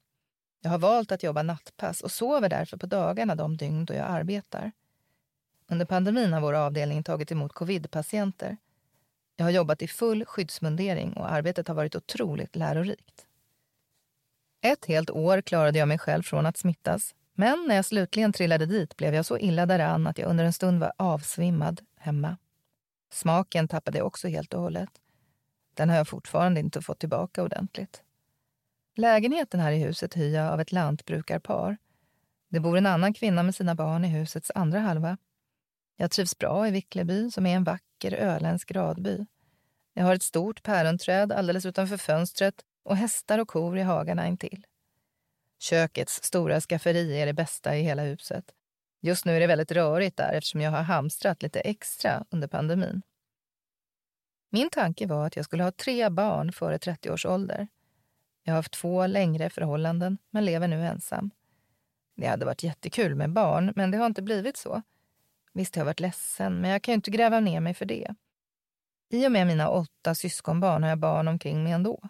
Jag 0.61 0.69
har 0.69 0.77
valt 0.77 1.11
att 1.11 1.23
jobba 1.23 1.43
nattpass 1.43 2.01
och 2.01 2.11
sover 2.11 2.49
därför 2.49 2.77
på 2.77 2.85
dagarna 2.85 3.35
de 3.35 3.57
dygn 3.57 3.85
då 3.85 3.93
jag 3.93 4.07
arbetar. 4.07 4.71
Under 5.67 5.85
pandemin 5.85 6.33
har 6.33 6.41
vår 6.41 6.53
avdelning 6.53 7.03
tagit 7.03 7.31
emot 7.31 7.53
covidpatienter. 7.53 8.57
Jag 9.35 9.45
har 9.45 9.51
jobbat 9.51 9.81
i 9.81 9.87
full 9.87 10.25
skyddsmundering 10.25 11.13
och 11.13 11.31
arbetet 11.31 11.67
har 11.67 11.75
varit 11.75 11.95
otroligt 11.95 12.55
lärorikt. 12.55 13.25
Ett 14.61 14.85
helt 14.85 15.09
år 15.09 15.41
klarade 15.41 15.79
jag 15.79 15.87
mig 15.87 15.97
själv 15.97 16.23
från 16.23 16.45
att 16.45 16.57
smittas 16.57 17.15
men 17.39 17.65
när 17.67 17.75
jag 17.75 17.85
slutligen 17.85 18.33
trillade 18.33 18.65
dit 18.65 18.97
blev 18.97 19.15
jag 19.15 19.25
så 19.25 19.37
illa 19.37 19.65
däran 19.65 20.07
att 20.07 20.17
jag 20.17 20.29
under 20.29 20.45
en 20.45 20.53
stund 20.53 20.79
var 20.79 20.93
avsvimmad 20.97 21.81
hemma. 21.97 22.37
Smaken 23.11 23.67
tappade 23.67 23.97
jag 23.97 24.07
också 24.07 24.27
helt 24.27 24.53
och 24.53 24.61
hållet. 24.61 24.89
Den 25.73 25.89
har 25.89 25.97
jag 25.97 26.07
fortfarande 26.07 26.59
inte 26.59 26.81
fått 26.81 26.99
tillbaka 26.99 27.43
ordentligt. 27.43 28.01
Lägenheten 28.95 29.59
här 29.59 29.71
i 29.71 29.77
huset 29.77 30.17
hyr 30.17 30.35
jag 30.35 30.53
av 30.53 30.61
ett 30.61 30.71
lantbrukarpar. 30.71 31.77
Det 32.49 32.59
bor 32.59 32.77
en 32.77 32.85
annan 32.85 33.13
kvinna 33.13 33.43
med 33.43 33.55
sina 33.55 33.75
barn 33.75 34.05
i 34.05 34.07
husets 34.07 34.51
andra 34.55 34.79
halva. 34.79 35.17
Jag 35.95 36.11
trivs 36.11 36.37
bra 36.37 36.67
i 36.67 36.71
Vickleby 36.71 37.31
som 37.31 37.45
är 37.45 37.55
en 37.55 37.63
vacker 37.63 38.13
öländsk 38.13 38.71
radby. 38.71 39.25
Jag 39.93 40.03
har 40.03 40.15
ett 40.15 40.23
stort 40.23 40.63
päronträd 40.63 41.31
alldeles 41.31 41.65
utanför 41.65 41.97
fönstret 41.97 42.55
och 42.83 42.97
hästar 42.97 43.39
och 43.39 43.47
kor 43.47 43.77
i 43.77 43.81
hagarna 43.81 44.27
intill. 44.27 44.65
Kökets 45.59 46.23
stora 46.23 46.61
skafferi 46.61 47.21
är 47.21 47.25
det 47.25 47.33
bästa 47.33 47.77
i 47.77 47.81
hela 47.81 48.03
huset. 48.03 48.51
Just 49.01 49.25
nu 49.25 49.35
är 49.35 49.39
det 49.39 49.47
väldigt 49.47 49.71
rörigt 49.71 50.17
där 50.17 50.33
eftersom 50.33 50.61
jag 50.61 50.71
har 50.71 50.81
hamstrat 50.81 51.43
lite 51.43 51.59
extra 51.59 52.25
under 52.29 52.47
pandemin. 52.47 53.01
Min 54.49 54.69
tanke 54.69 55.07
var 55.07 55.27
att 55.27 55.35
jag 55.35 55.45
skulle 55.45 55.63
ha 55.63 55.71
tre 55.71 56.09
barn 56.09 56.51
före 56.51 56.79
30 56.79 57.11
års 57.11 57.25
ålder. 57.25 57.67
Jag 58.43 58.53
har 58.53 58.57
haft 58.57 58.73
två 58.73 59.07
längre 59.07 59.49
förhållanden 59.49 60.17
men 60.29 60.45
lever 60.45 60.67
nu 60.67 60.85
ensam. 60.85 61.31
Det 62.15 62.27
hade 62.27 62.45
varit 62.45 62.63
jättekul 62.63 63.15
med 63.15 63.33
barn, 63.33 63.73
men 63.75 63.91
det 63.91 63.97
har 63.97 64.05
inte 64.05 64.21
blivit 64.21 64.57
så. 64.57 64.81
Visst 65.53 65.75
jag 65.75 65.81
har 65.81 65.85
varit 65.85 65.99
ledsen, 65.99 66.61
men 66.61 66.71
jag 66.71 66.81
kan 66.81 66.91
ju 66.91 66.95
inte 66.95 67.11
gräva 67.11 67.39
ner 67.39 67.59
mig 67.59 67.73
för 67.73 67.85
det. 67.85 68.15
I 69.09 69.27
och 69.27 69.31
med 69.31 69.47
mina 69.47 69.69
åtta 69.69 70.15
syskonbarn 70.15 70.83
har 70.83 70.89
jag 70.89 70.99
barn 70.99 71.27
omkring 71.27 71.63
mig 71.63 71.73
ändå. 71.73 72.09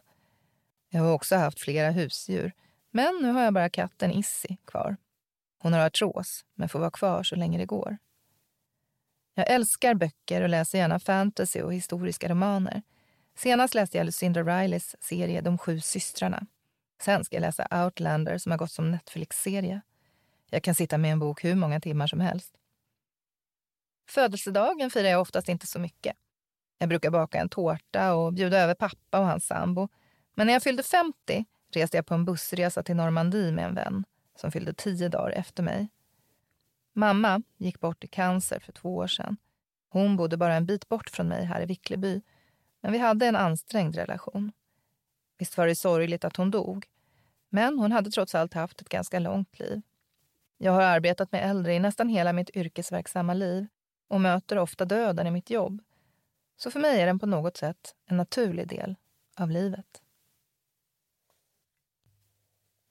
Jag 0.89 1.01
har 1.01 1.13
också 1.13 1.35
haft 1.35 1.59
flera 1.59 1.91
husdjur, 1.91 2.53
men 2.91 3.19
nu 3.21 3.31
har 3.31 3.43
jag 3.43 3.53
bara 3.53 3.69
katten 3.69 4.11
Issi 4.11 4.57
kvar. 4.65 4.97
Hon 5.61 5.73
har 5.73 5.85
artros, 5.85 6.45
men 6.55 6.69
får 6.69 6.79
vara 6.79 6.91
kvar 6.91 7.23
så 7.23 7.35
länge 7.35 7.57
det 7.57 7.65
går. 7.65 7.97
Jag 9.33 9.49
älskar 9.49 9.93
böcker 9.93 10.41
och 10.41 10.49
läser 10.49 10.77
gärna 10.77 10.99
fantasy 10.99 11.61
och 11.61 11.73
historiska 11.73 12.29
romaner. 12.29 12.81
Senast 13.35 13.73
läste 13.73 13.97
jag 13.97 14.05
Lucinda 14.05 14.43
Rileys 14.43 14.95
serie 14.99 15.41
De 15.41 15.57
sju 15.57 15.79
systrarna. 15.79 16.45
Sen 17.01 17.25
ska 17.25 17.35
jag 17.35 17.41
läsa 17.41 17.83
Outlander 17.85 18.37
som 18.37 18.51
har 18.51 18.59
gått 18.59 18.71
som 18.71 18.91
Netflix-serie. 18.91 19.81
Jag 20.49 20.63
kan 20.63 20.75
sitta 20.75 20.97
med 20.97 21.11
en 21.11 21.19
bok 21.19 21.43
hur 21.43 21.55
många 21.55 21.79
timmar 21.79 22.07
som 22.07 22.19
helst. 22.19 22.53
Födelsedagen 24.09 24.91
firar 24.91 25.09
jag 25.09 25.21
oftast 25.21 25.49
inte 25.49 25.67
så 25.67 25.79
mycket. 25.79 26.15
Jag 26.77 26.89
brukar 26.89 27.11
baka 27.11 27.39
en 27.39 27.49
tårta 27.49 28.13
och 28.13 28.33
bjuda 28.33 28.59
över 28.59 28.73
pappa 28.75 29.19
och 29.19 29.25
hans 29.25 29.45
sambo. 29.45 29.89
Men 30.39 30.47
när 30.47 30.53
jag 30.53 30.63
fyllde 30.63 30.83
50 30.83 31.45
reste 31.71 31.97
jag 31.97 32.05
på 32.05 32.13
en 32.13 32.25
bussresa 32.25 32.83
till 32.83 32.95
Normandie 32.95 33.51
med 33.51 33.65
en 33.65 33.75
vän 33.75 34.05
som 34.35 34.51
fyllde 34.51 34.73
tio 34.73 35.09
dagar 35.09 35.31
efter 35.31 35.63
mig. 35.63 35.89
Mamma 36.93 37.41
gick 37.57 37.79
bort 37.79 38.03
i 38.03 38.07
cancer 38.07 38.59
för 38.59 38.71
två 38.71 38.95
år 38.95 39.07
sedan. 39.07 39.37
Hon 39.89 40.15
bodde 40.17 40.37
bara 40.37 40.55
en 40.55 40.65
bit 40.65 40.89
bort 40.89 41.09
från 41.09 41.27
mig 41.27 41.45
här 41.45 41.61
i 41.61 41.65
Vickleby. 41.65 42.21
Men 42.81 42.91
vi 42.91 42.97
hade 42.97 43.25
en 43.25 43.35
ansträngd 43.35 43.95
relation. 43.95 44.51
Visst 45.37 45.57
var 45.57 45.67
det 45.67 45.75
sorgligt 45.75 46.25
att 46.25 46.35
hon 46.35 46.51
dog. 46.51 46.85
Men 47.49 47.79
hon 47.79 47.91
hade 47.91 48.11
trots 48.11 48.35
allt 48.35 48.53
haft 48.53 48.81
ett 48.81 48.89
ganska 48.89 49.19
långt 49.19 49.59
liv. 49.59 49.81
Jag 50.57 50.71
har 50.71 50.81
arbetat 50.81 51.31
med 51.31 51.49
äldre 51.49 51.73
i 51.73 51.79
nästan 51.79 52.09
hela 52.09 52.33
mitt 52.33 52.49
yrkesverksamma 52.55 53.33
liv 53.33 53.67
och 54.07 54.21
möter 54.21 54.57
ofta 54.57 54.85
döden 54.85 55.27
i 55.27 55.31
mitt 55.31 55.49
jobb. 55.49 55.83
Så 56.57 56.71
för 56.71 56.79
mig 56.79 57.01
är 57.01 57.05
den 57.05 57.19
på 57.19 57.25
något 57.25 57.57
sätt 57.57 57.95
en 58.05 58.17
naturlig 58.17 58.67
del 58.67 58.95
av 59.37 59.49
livet. 59.49 60.01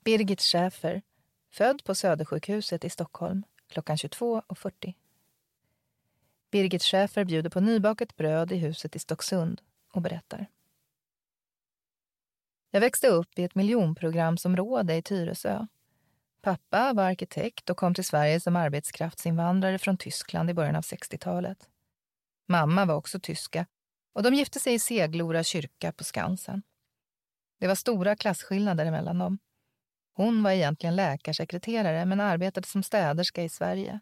Birgit 0.08 0.40
Schäfer, 0.40 1.02
född 1.50 1.84
på 1.84 1.94
Södersjukhuset 1.94 2.84
i 2.84 2.90
Stockholm 2.90 3.42
klockan 3.68 3.96
22.40. 3.96 4.94
Birgit 6.50 6.82
Schäfer 6.82 7.24
bjuder 7.24 7.50
på 7.50 7.60
nybakat 7.60 8.16
bröd 8.16 8.52
i 8.52 8.56
huset 8.56 8.96
i 8.96 8.98
Stocksund 8.98 9.60
och 9.92 10.02
berättar. 10.02 10.46
Jag 12.70 12.80
växte 12.80 13.08
upp 13.08 13.38
i 13.38 13.44
ett 13.44 13.54
miljonprogramsområde 13.54 14.94
i 14.94 15.02
Tyresö. 15.02 15.66
Pappa 16.42 16.92
var 16.92 17.04
arkitekt 17.04 17.70
och 17.70 17.76
kom 17.76 17.94
till 17.94 18.04
Sverige 18.04 18.40
som 18.40 18.56
arbetskraftsinvandrare 18.56 19.78
från 19.78 19.96
Tyskland 19.96 20.50
i 20.50 20.54
början 20.54 20.76
av 20.76 20.82
60-talet. 20.82 21.68
Mamma 22.46 22.84
var 22.84 22.94
också 22.94 23.20
tyska 23.20 23.66
och 24.12 24.22
de 24.22 24.34
gifte 24.34 24.60
sig 24.60 24.74
i 24.74 24.78
Seglora 24.78 25.44
kyrka 25.44 25.92
på 25.92 26.04
Skansen. 26.04 26.62
Det 27.58 27.66
var 27.66 27.74
stora 27.74 28.16
klasskillnader 28.16 28.90
mellan 28.90 29.18
dem. 29.18 29.38
Hon 30.18 30.42
var 30.42 30.50
egentligen 30.50 30.96
läkarsekreterare 30.96 32.04
men 32.04 32.20
arbetade 32.20 32.66
som 32.66 32.82
städerska 32.82 33.42
i 33.42 33.48
Sverige. 33.48 34.00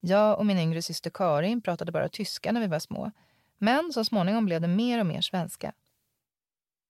Jag 0.00 0.38
och 0.38 0.46
min 0.46 0.58
yngre 0.58 0.82
syster 0.82 1.10
Karin 1.10 1.62
pratade 1.62 1.92
bara 1.92 2.08
tyska 2.08 2.52
när 2.52 2.60
vi 2.60 2.66
var 2.66 2.78
små 2.78 3.10
men 3.58 3.92
så 3.92 4.04
småningom 4.04 4.44
blev 4.44 4.60
det 4.60 4.68
mer 4.68 5.00
och 5.00 5.06
mer 5.06 5.20
svenska. 5.20 5.72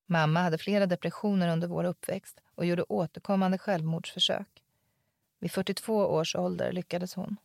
Mamma 0.06 0.40
hade 0.40 0.58
flera 0.58 0.86
depressioner 0.86 1.52
under 1.52 1.68
vår 1.68 1.84
uppväxt 1.84 2.40
och 2.54 2.66
gjorde 2.66 2.82
återkommande 2.82 3.58
självmordsförsök. 3.58 4.62
Vid 5.38 5.52
42 5.52 5.96
års 5.96 6.36
ålder 6.36 6.72
lyckades 6.72 7.14
hon. 7.14 7.36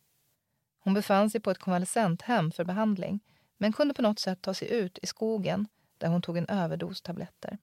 Hon 0.78 0.94
befann 0.94 1.30
sig 1.30 1.40
på 1.40 1.50
ett 1.50 1.58
konvalescenthem 1.58 2.52
för 2.52 2.64
behandling 2.64 3.20
men 3.58 3.72
kunde 3.72 3.94
på 3.94 4.02
något 4.02 4.18
sätt 4.18 4.42
ta 4.42 4.54
sig 4.54 4.70
ut 4.70 4.98
i 5.02 5.06
skogen 5.06 5.68
där 5.98 6.08
hon 6.08 6.22
tog 6.22 6.36
en 6.36 6.48
överdos 6.48 7.02
tabletter. 7.02 7.58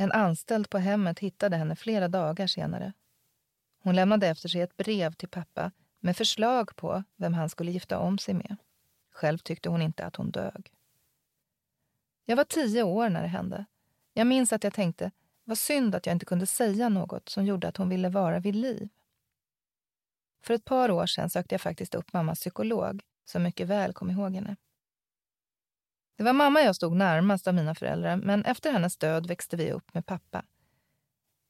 En 0.00 0.12
anställd 0.12 0.70
på 0.70 0.78
hemmet 0.78 1.18
hittade 1.18 1.56
henne 1.56 1.76
flera 1.76 2.08
dagar 2.08 2.46
senare. 2.46 2.92
Hon 3.82 3.94
lämnade 3.96 4.28
efter 4.28 4.48
sig 4.48 4.60
ett 4.60 4.76
brev 4.76 5.12
till 5.12 5.28
pappa 5.28 5.70
med 6.00 6.16
förslag 6.16 6.76
på 6.76 7.04
vem 7.16 7.34
han 7.34 7.48
skulle 7.48 7.70
gifta 7.70 7.98
om 7.98 8.18
sig 8.18 8.34
med. 8.34 8.56
Själv 9.10 9.38
tyckte 9.38 9.68
hon 9.68 9.82
inte 9.82 10.04
att 10.04 10.16
hon 10.16 10.30
dög. 10.30 10.72
Jag 12.24 12.36
var 12.36 12.44
tio 12.44 12.82
år 12.82 13.08
när 13.08 13.22
det 13.22 13.28
hände. 13.28 13.64
Jag 14.12 14.26
minns 14.26 14.52
att 14.52 14.64
jag 14.64 14.72
tänkte, 14.72 15.10
vad 15.44 15.58
synd 15.58 15.94
att 15.94 16.06
jag 16.06 16.14
inte 16.14 16.26
kunde 16.26 16.46
säga 16.46 16.88
något 16.88 17.28
som 17.28 17.46
gjorde 17.46 17.68
att 17.68 17.76
hon 17.76 17.88
ville 17.88 18.08
vara 18.08 18.38
vid 18.38 18.56
liv. 18.56 18.88
För 20.42 20.54
ett 20.54 20.64
par 20.64 20.90
år 20.90 21.06
sedan 21.06 21.30
sökte 21.30 21.54
jag 21.54 21.60
faktiskt 21.60 21.94
upp 21.94 22.12
mammas 22.12 22.40
psykolog, 22.40 23.02
som 23.24 23.42
mycket 23.42 23.68
väl 23.68 23.92
kom 23.92 24.10
ihåg 24.10 24.34
henne. 24.34 24.56
Det 26.18 26.24
var 26.24 26.32
mamma 26.32 26.60
jag 26.60 26.76
stod 26.76 26.96
närmast 26.96 27.46
av 27.48 27.54
mina 27.54 27.74
föräldrar, 27.74 28.16
men 28.16 28.44
efter 28.44 28.72
hennes 28.72 28.96
död 28.96 29.26
växte 29.26 29.56
vi 29.56 29.72
upp 29.72 29.94
med 29.94 30.06
pappa. 30.06 30.44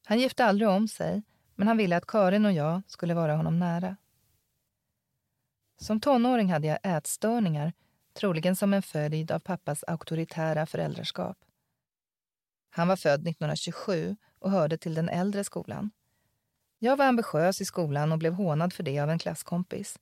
Han 0.07 0.20
gifte 0.20 0.44
aldrig 0.44 0.68
om 0.68 0.88
sig, 0.88 1.22
men 1.54 1.68
han 1.68 1.76
ville 1.76 1.96
att 1.96 2.07
Karin 2.07 2.46
och 2.46 2.52
jag 2.52 2.83
skulle 2.87 3.14
vara 3.14 3.37
honom 3.37 3.59
nära. 3.59 3.96
Som 5.81 6.00
tonåring 6.00 6.52
hade 6.52 6.66
jag 6.66 6.78
ätstörningar, 6.83 7.72
troligen 8.12 8.57
som 8.57 8.74
en 8.74 8.83
följd 8.83 9.31
av 9.31 9.38
pappas 9.38 9.85
auktoritära 9.85 10.66
föräldraskap. 10.66 11.37
Han 12.70 12.88
var 12.88 12.96
född 12.96 13.28
1927 13.28 14.16
och 14.38 14.50
hörde 14.50 14.78
till 14.78 14.94
den 14.94 15.09
äldre 15.09 15.44
skolan. 15.44 15.90
Jag 16.78 16.96
var 16.96 17.04
ambitiös 17.04 17.61
i 17.61 17.64
skolan 17.64 18.12
och 18.12 18.18
blev 18.18 18.33
hånad 18.33 18.72
för 18.72 18.83
det 18.83 19.00
av 19.00 19.11
en 19.11 19.18
klasskompis. 19.18 19.98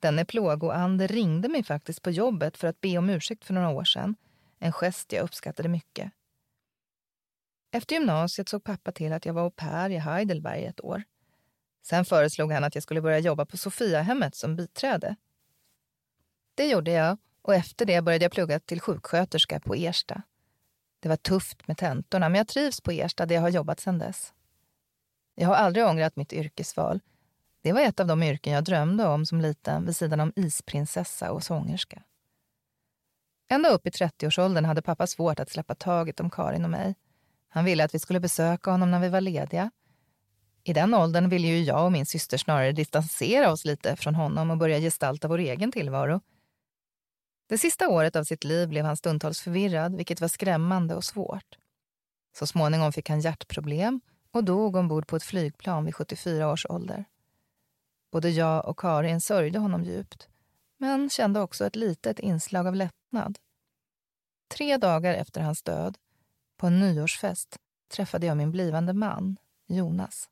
Denne 0.00 0.24
plågoande 0.24 1.06
ringde 1.06 1.48
mig 1.48 1.62
faktiskt 1.62 2.02
på 2.02 2.10
jobbet 2.10 2.56
för 2.56 2.68
att 2.68 2.80
be 2.80 2.98
om 2.98 3.10
ursäkt 3.10 3.44
för 3.44 3.54
några 3.54 3.68
år 3.68 3.84
sedan. 3.84 4.16
En 4.58 4.72
gest 4.72 5.12
jag 5.12 5.22
uppskattade 5.22 5.68
mycket. 5.68 6.12
Efter 7.70 7.94
gymnasiet 7.94 8.48
såg 8.48 8.64
pappa 8.64 8.92
till 8.92 9.12
att 9.12 9.26
jag 9.26 9.34
var 9.34 9.42
au 9.42 9.50
pair 9.50 9.90
i 9.90 9.98
Heidelberg 9.98 10.64
ett 10.64 10.84
år. 10.84 11.02
Sen 11.82 12.04
föreslog 12.04 12.52
han 12.52 12.64
att 12.64 12.74
jag 12.74 12.82
skulle 12.82 13.00
börja 13.00 13.18
jobba 13.18 13.46
på 13.46 13.56
Sofiahemmet 13.56 14.36
som 14.36 14.56
biträde. 14.56 15.16
Det 16.54 16.66
gjorde 16.66 16.90
jag 16.90 17.18
och 17.42 17.54
efter 17.54 17.86
det 17.86 18.02
började 18.02 18.24
jag 18.24 18.32
plugga 18.32 18.60
till 18.60 18.80
sjuksköterska 18.80 19.60
på 19.60 19.74
Ersta. 19.74 20.22
Det 21.00 21.08
var 21.08 21.16
tufft 21.16 21.68
med 21.68 21.78
tentorna, 21.78 22.28
men 22.28 22.38
jag 22.38 22.48
trivs 22.48 22.80
på 22.80 22.90
Ersta 22.90 23.26
där 23.26 23.34
jag 23.34 23.42
har 23.42 23.48
jobbat 23.48 23.80
sedan 23.80 23.98
dess. 23.98 24.34
Jag 25.34 25.48
har 25.48 25.54
aldrig 25.54 25.86
ångrat 25.86 26.16
mitt 26.16 26.32
yrkesval. 26.32 27.00
Det 27.68 27.72
var 27.72 27.80
ett 27.80 28.00
av 28.00 28.06
de 28.06 28.22
yrken 28.22 28.52
jag 28.52 28.64
drömde 28.64 29.06
om 29.06 29.26
som 29.26 29.40
liten 29.40 29.86
vid 29.86 29.96
sidan 29.96 30.20
om 30.20 30.32
isprinsessa 30.36 31.32
och 31.32 31.42
sångerska. 31.42 32.02
Ända 33.48 33.68
upp 33.68 33.86
i 33.86 33.90
30-årsåldern 33.90 34.64
hade 34.64 34.82
pappa 34.82 35.06
svårt 35.06 35.40
att 35.40 35.50
släppa 35.50 35.74
taget 35.74 36.20
om 36.20 36.30
Karin 36.30 36.64
och 36.64 36.70
mig. 36.70 36.94
Han 37.48 37.64
ville 37.64 37.84
att 37.84 37.94
vi 37.94 37.98
skulle 37.98 38.20
besöka 38.20 38.70
honom 38.70 38.90
när 38.90 39.00
vi 39.00 39.08
var 39.08 39.20
lediga. 39.20 39.70
I 40.64 40.72
den 40.72 40.94
åldern 40.94 41.28
ville 41.28 41.48
ju 41.48 41.62
jag 41.62 41.84
och 41.84 41.92
min 41.92 42.06
syster 42.06 42.38
snarare 42.38 42.72
distansera 42.72 43.52
oss 43.52 43.64
lite 43.64 43.96
från 43.96 44.14
honom 44.14 44.50
och 44.50 44.58
börja 44.58 44.78
gestalta 44.78 45.28
vår 45.28 45.38
egen 45.38 45.72
tillvaro. 45.72 46.20
Det 47.48 47.58
sista 47.58 47.88
året 47.88 48.16
av 48.16 48.24
sitt 48.24 48.44
liv 48.44 48.68
blev 48.68 48.84
han 48.84 48.96
stundtals 48.96 49.40
förvirrad, 49.40 49.96
vilket 49.96 50.20
var 50.20 50.28
skrämmande 50.28 50.94
och 50.94 51.04
svårt. 51.04 51.58
Så 52.38 52.46
småningom 52.46 52.92
fick 52.92 53.08
han 53.08 53.20
hjärtproblem 53.20 54.00
och 54.30 54.44
dog 54.44 54.76
ombord 54.76 55.06
på 55.06 55.16
ett 55.16 55.22
flygplan 55.22 55.84
vid 55.84 55.94
74 55.94 56.52
års 56.52 56.66
ålder. 56.68 57.04
Både 58.10 58.30
jag 58.30 58.68
och 58.68 58.78
Karin 58.78 59.20
sörjde 59.20 59.58
honom 59.58 59.84
djupt, 59.84 60.28
men 60.76 61.10
kände 61.10 61.40
också 61.40 61.66
ett 61.66 61.76
litet 61.76 62.18
inslag 62.18 62.66
av 62.66 62.74
lättnad. 62.74 63.38
Tre 64.48 64.76
dagar 64.76 65.14
efter 65.14 65.40
hans 65.40 65.62
död, 65.62 65.98
på 66.56 66.66
en 66.66 66.80
nyårsfest, 66.80 67.56
träffade 67.88 68.26
jag 68.26 68.36
min 68.36 68.50
blivande 68.50 68.92
man, 68.92 69.36
Jonas. 69.66 70.28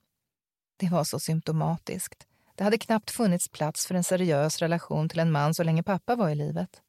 Det 0.76 0.88
var 0.88 1.04
så 1.04 1.20
symptomatiskt. 1.20 2.26
Det 2.54 2.64
hade 2.64 2.78
knappt 2.78 3.10
funnits 3.10 3.48
plats 3.48 3.86
för 3.86 3.94
en 3.94 4.04
seriös 4.04 4.58
relation 4.58 5.08
till 5.08 5.18
en 5.18 5.32
man 5.32 5.54
så 5.54 5.62
länge 5.62 5.82
pappa 5.82 6.16
var 6.16 6.28
i 6.30 6.34
livet. 6.34 6.82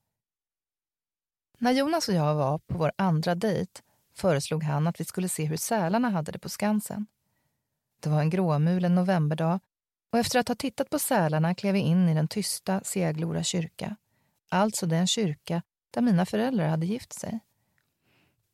När 1.58 1.72
Jonas 1.72 2.08
och 2.08 2.14
jag 2.14 2.36
var 2.36 2.60
på 2.60 2.78
vår 2.78 2.92
andra 2.96 3.36
dejt 3.36 3.82
föreslog 4.14 4.64
han 4.64 4.88
att 4.88 5.00
vi 5.00 5.06
skulle 5.06 5.30
se 5.30 5.46
hur 5.46 5.58
sälarna 5.58 6.10
hade 6.10 6.32
det 6.32 6.40
på 6.40 6.50
Skansen. 6.50 7.08
Det 8.00 8.10
var 8.10 8.22
en 8.22 8.30
gråmulen 8.30 8.96
novemberdag 8.96 9.60
och 10.12 10.20
efter 10.20 10.40
att 10.40 10.48
ha 10.48 10.56
tittat 10.56 10.90
på 10.90 11.00
sälarna 11.00 11.56
klev 11.56 11.74
vi 11.74 11.80
in 11.80 12.10
i 12.10 12.14
den 12.14 12.28
tysta 12.28 12.82
Seglora 12.84 13.44
kyrka. 13.44 13.96
Alltså 14.50 14.86
den 14.86 15.08
kyrka 15.08 15.62
där 15.92 16.02
mina 16.02 16.26
föräldrar 16.26 16.68
hade 16.68 16.86
gift 16.86 17.14
sig. 17.14 17.40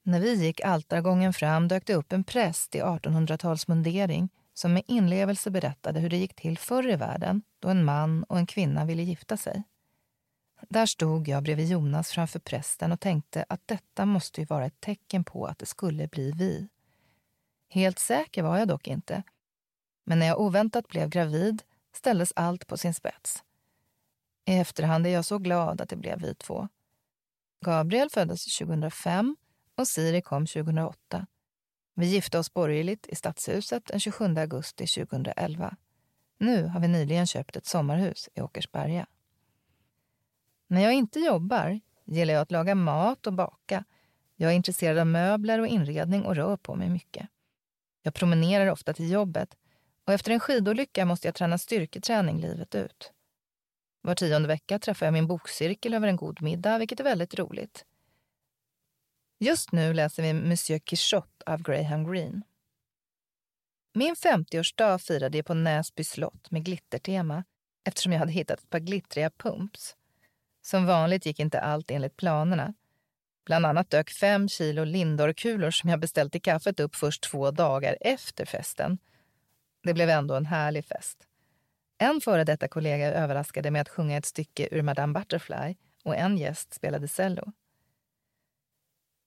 När 0.04 0.20
vi 0.20 0.34
gick 0.34 0.62
altargången 0.62 1.34
fram 1.34 1.68
dök 1.68 1.86
det 1.88 1.96
upp 1.96 2.14
en 2.14 2.24
präst 2.24 2.76
i 2.76 2.82
1800-talsmundering 2.82 4.30
som 4.54 4.74
med 4.74 4.84
inlevelse 4.88 5.52
berättade 5.52 6.00
hur 6.00 6.10
det 6.10 6.18
gick 6.18 6.36
till 6.36 6.58
förr 6.58 6.90
i 6.90 6.96
världen 6.96 7.42
då 7.60 7.70
en 7.70 7.86
man 7.86 8.24
och 8.24 8.38
en 8.38 8.46
kvinna 8.46 8.86
ville 8.86 9.04
gifta 9.04 9.38
sig. 9.38 9.64
Där 10.70 10.86
stod 10.86 11.28
jag 11.28 11.44
bredvid 11.44 11.68
Jonas 11.68 12.12
framför 12.12 12.40
prästen 12.40 12.92
och 12.92 13.00
tänkte 13.00 13.46
att 13.50 13.62
detta 13.68 14.06
måste 14.06 14.42
ju 14.42 14.46
vara 14.46 14.66
ett 14.66 14.82
tecken 14.82 15.24
på 15.24 15.46
att 15.46 15.60
det 15.60 15.66
skulle 15.66 16.08
bli 16.08 16.32
vi. 16.32 16.68
Helt 17.70 18.00
säker 18.00 18.44
var 18.44 18.58
jag 18.58 18.68
dock 18.68 18.88
inte. 18.88 19.24
Men 20.04 20.20
när 20.20 20.26
jag 20.26 20.40
oväntat 20.40 20.88
blev 20.88 21.10
gravid 21.10 21.64
ställdes 21.94 22.34
allt 22.36 22.68
på 22.68 22.78
sin 22.78 22.94
spets. 22.94 23.44
I 24.46 24.58
efterhand 24.58 25.08
är 25.08 25.10
jag 25.10 25.26
så 25.26 25.38
glad 25.38 25.82
att 25.82 25.90
det 25.90 25.96
blev 25.96 26.22
vi 26.22 26.36
två. 26.36 26.68
Gabriel 27.66 28.10
föddes 28.10 28.58
2005 28.58 29.36
och 29.76 29.88
Siri 29.88 30.22
kom 30.22 30.46
2008. 30.46 31.28
Vi 31.96 32.06
gifte 32.06 32.40
oss 32.40 32.54
borgerligt 32.54 33.08
i 33.08 33.16
Stadshuset 33.16 33.86
den 33.86 34.00
27 34.00 34.26
augusti 34.38 34.88
2011. 34.88 35.76
Nu 36.38 36.64
har 36.68 36.80
vi 36.80 36.88
nyligen 36.88 37.28
köpt 37.28 37.56
ett 37.56 37.66
sommarhus 37.66 38.30
i 38.36 38.42
Åkersberga. 38.42 39.08
När 40.68 40.82
jag 40.82 40.94
inte 40.94 41.20
jobbar 41.20 41.80
gillar 42.06 42.34
jag 42.34 42.42
att 42.42 42.52
laga 42.52 42.76
mat 42.76 43.28
och 43.28 43.34
baka. 43.34 43.84
Jag 44.36 44.52
är 44.52 44.56
intresserad 44.56 44.98
av 44.98 45.08
möbler 45.08 45.60
och 45.60 45.68
inredning 45.68 46.26
och 46.26 46.36
rör 46.36 46.58
på 46.58 46.76
mig 46.76 46.90
mycket. 46.90 47.30
Jag 48.02 48.14
promenerar 48.14 48.68
ofta 48.68 48.94
till 48.94 49.12
jobbet 49.12 49.56
och 50.06 50.14
efter 50.14 50.32
en 50.32 50.40
skidolycka 50.40 51.06
måste 51.06 51.28
jag 51.28 51.36
träna 51.36 51.58
styrketräning 51.58 52.42
livet 52.42 52.76
ut. 52.76 53.12
Var 54.02 54.16
tionde 54.16 54.48
vecka 54.48 54.80
träffar 54.80 55.06
jag 55.06 55.14
min 55.14 55.28
bokcirkel 55.28 55.94
över 55.94 56.08
en 56.08 56.16
god 56.16 56.42
middag, 56.42 56.78
vilket 56.78 57.00
är 57.00 57.04
väldigt 57.04 57.40
roligt. 57.40 57.86
Just 59.40 59.72
nu 59.72 59.94
läser 59.94 60.24
vi 60.24 60.34
Monsieur 60.34 60.80
Quichotte 60.80 61.44
av 61.46 61.62
Graham 61.62 62.12
Greene. 62.12 62.42
Min 63.94 64.16
50-årsdag 64.16 64.98
firade 64.98 65.38
jag 65.38 65.46
på 65.46 65.54
Näsby 65.54 66.04
slott 66.04 66.52
med 66.52 66.66
glittertema 66.66 67.44
eftersom 67.84 68.12
jag 68.12 68.20
hade 68.20 68.32
hittat 68.32 68.60
ett 68.60 68.70
par 68.70 68.80
glittriga 68.80 69.30
pumps. 69.30 69.96
Som 70.62 70.86
vanligt 70.86 71.26
gick 71.26 71.40
inte 71.40 71.62
allt 71.62 71.92
enligt 71.92 72.18
planerna. 72.18 72.74
Bland 73.46 73.66
annat 73.66 73.90
dök 73.90 74.12
fem 74.12 74.50
kilo 74.50 74.84
Lindorkulor 74.84 75.72
som 75.72 75.90
jag 75.90 76.00
beställt 76.00 76.36
i 76.36 76.40
kaffet 76.40 76.80
upp 76.80 76.96
först 76.96 77.24
två 77.24 77.52
dagar 77.52 77.98
efter 78.02 78.46
festen. 78.46 78.98
Det 79.84 79.94
blev 79.94 80.10
ändå 80.10 80.36
en 80.36 80.46
härlig 80.46 80.86
fest. 80.86 81.28
En 81.98 82.22
före 82.22 82.44
detta 82.44 82.68
kollega 82.68 83.14
överraskade 83.14 83.72
med 83.72 83.82
att 83.82 83.90
sjunga 83.90 84.18
ett 84.18 84.26
stycke 84.26 84.68
ur 84.72 84.82
Madame 84.82 85.20
Butterfly 85.20 85.76
och 86.04 86.16
en 86.16 86.38
gäst 86.38 86.74
spelade 86.74 87.08
cello. 87.08 87.52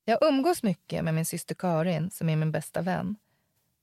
Jag 0.05 0.19
umgås 0.23 0.63
mycket 0.63 1.05
med 1.05 1.15
min 1.15 1.25
syster 1.25 1.55
Karin, 1.55 2.11
som 2.11 2.29
är 2.29 2.37
min 2.37 2.53
bästa 2.53 2.83
vän. 2.83 3.17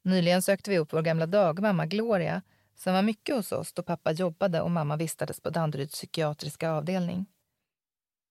Nyligen 0.03 0.41
sökte 0.41 0.69
vi 0.69 0.77
upp 0.77 0.93
vår 0.93 1.01
gamla 1.01 1.25
dagmamma 1.25 1.85
Gloria 1.85 2.41
som 2.75 2.93
var 2.93 3.01
mycket 3.01 3.35
hos 3.35 3.51
oss 3.51 3.73
då 3.73 3.83
pappa 3.83 4.11
jobbade 4.11 4.61
och 4.61 4.71
mamma 4.71 4.97
vistades 4.97 5.39
på 5.39 5.49
Danderyds 5.49 5.93
psykiatriska 5.93 6.71
avdelning. 6.71 7.25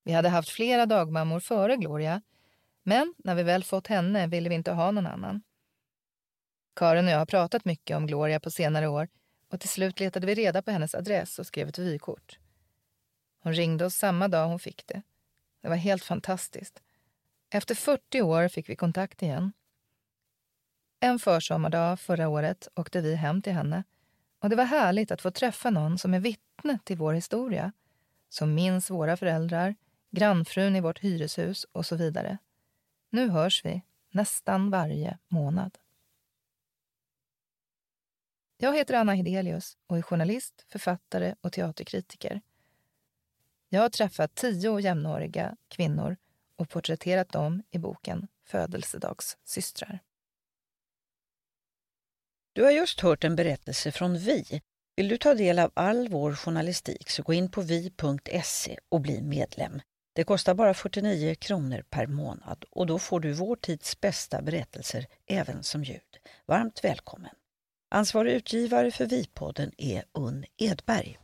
Vi 0.04 0.12
hade 0.12 0.28
haft 0.28 0.48
flera 0.48 0.86
dagmammor 0.86 1.40
före 1.40 1.76
Gloria 1.76 2.22
men 2.82 3.14
när 3.18 3.34
vi 3.34 3.42
väl 3.42 3.64
fått 3.64 3.86
henne 3.86 4.26
ville 4.26 4.48
vi 4.48 4.54
inte 4.54 4.72
ha 4.72 4.90
någon 4.90 5.06
annan. 5.06 5.42
Karin 6.74 7.04
och 7.04 7.10
jag 7.10 7.18
har 7.18 7.26
pratat 7.26 7.64
mycket 7.64 7.96
om 7.96 8.06
Gloria 8.06 8.40
på 8.40 8.50
senare 8.50 8.88
år 8.88 9.08
och 9.48 9.60
till 9.60 9.68
slut 9.68 10.00
letade 10.00 10.26
vi 10.26 10.34
reda 10.34 10.62
på 10.62 10.70
hennes 10.70 10.94
adress 10.94 11.38
och 11.38 11.46
skrev 11.46 11.68
ett 11.68 11.78
vykort. 11.78 12.38
Hon 13.42 13.52
ringde 13.52 13.84
oss 13.84 13.94
samma 13.94 14.28
dag 14.28 14.48
hon 14.48 14.58
fick 14.58 14.86
det. 14.86 15.02
Det 15.62 15.68
var 15.68 15.76
helt 15.76 16.04
fantastiskt. 16.04 16.82
Efter 17.50 17.74
40 17.74 18.22
år 18.22 18.48
fick 18.48 18.68
vi 18.68 18.76
kontakt 18.76 19.22
igen. 19.22 19.52
En 21.00 21.18
försommardag 21.18 22.00
förra 22.00 22.28
året 22.28 22.68
åkte 22.74 23.00
vi 23.00 23.14
hem 23.14 23.42
till 23.42 23.52
henne 23.52 23.84
och 24.38 24.50
det 24.50 24.56
var 24.56 24.64
härligt 24.64 25.10
att 25.10 25.22
få 25.22 25.30
träffa 25.30 25.70
någon 25.70 25.98
som 25.98 26.14
är 26.14 26.20
vittne 26.20 26.78
till 26.84 26.96
vår 26.96 27.12
historia, 27.12 27.72
som 28.28 28.54
minns 28.54 28.90
våra 28.90 29.16
föräldrar, 29.16 29.74
grannfrun 30.10 30.76
i 30.76 30.80
vårt 30.80 30.98
hyreshus 30.98 31.66
och 31.72 31.86
så 31.86 31.96
vidare. 31.96 32.38
Nu 33.10 33.28
hörs 33.28 33.64
vi 33.64 33.82
nästan 34.10 34.70
varje 34.70 35.18
månad. 35.28 35.78
Jag 38.64 38.76
heter 38.76 38.94
Anna 38.94 39.14
Hedelius 39.14 39.76
och 39.86 39.98
är 39.98 40.02
journalist, 40.02 40.66
författare 40.68 41.34
och 41.40 41.52
teaterkritiker. 41.52 42.40
Jag 43.68 43.80
har 43.80 43.88
träffat 43.88 44.34
tio 44.34 44.80
jämnåriga 44.80 45.56
kvinnor 45.68 46.16
och 46.56 46.68
porträtterat 46.68 47.28
dem 47.28 47.62
i 47.70 47.78
boken 47.78 48.28
Födelsedagssystrar. 48.46 49.98
Du 52.52 52.62
har 52.62 52.70
just 52.70 53.00
hört 53.00 53.24
en 53.24 53.36
berättelse 53.36 53.92
från 53.92 54.18
Vi. 54.18 54.62
Vill 54.96 55.08
du 55.08 55.18
ta 55.18 55.34
del 55.34 55.58
av 55.58 55.70
all 55.74 56.08
vår 56.08 56.34
journalistik 56.34 57.10
så 57.10 57.22
gå 57.22 57.32
in 57.32 57.50
på 57.50 57.60
vi.se 57.60 58.78
och 58.88 59.00
bli 59.00 59.22
medlem. 59.22 59.80
Det 60.12 60.24
kostar 60.24 60.54
bara 60.54 60.74
49 60.74 61.34
kronor 61.34 61.84
per 61.90 62.06
månad 62.06 62.64
och 62.70 62.86
då 62.86 62.98
får 62.98 63.20
du 63.20 63.32
vår 63.32 63.56
tids 63.56 64.00
bästa 64.00 64.42
berättelser 64.42 65.06
även 65.26 65.62
som 65.62 65.84
ljud. 65.84 66.18
Varmt 66.46 66.84
välkommen! 66.84 67.34
Ansvarig 67.94 68.32
utgivare 68.32 68.90
för 68.90 69.06
Vi-podden 69.06 69.72
är 69.78 70.04
Unn 70.12 70.44
Edberg. 70.58 71.21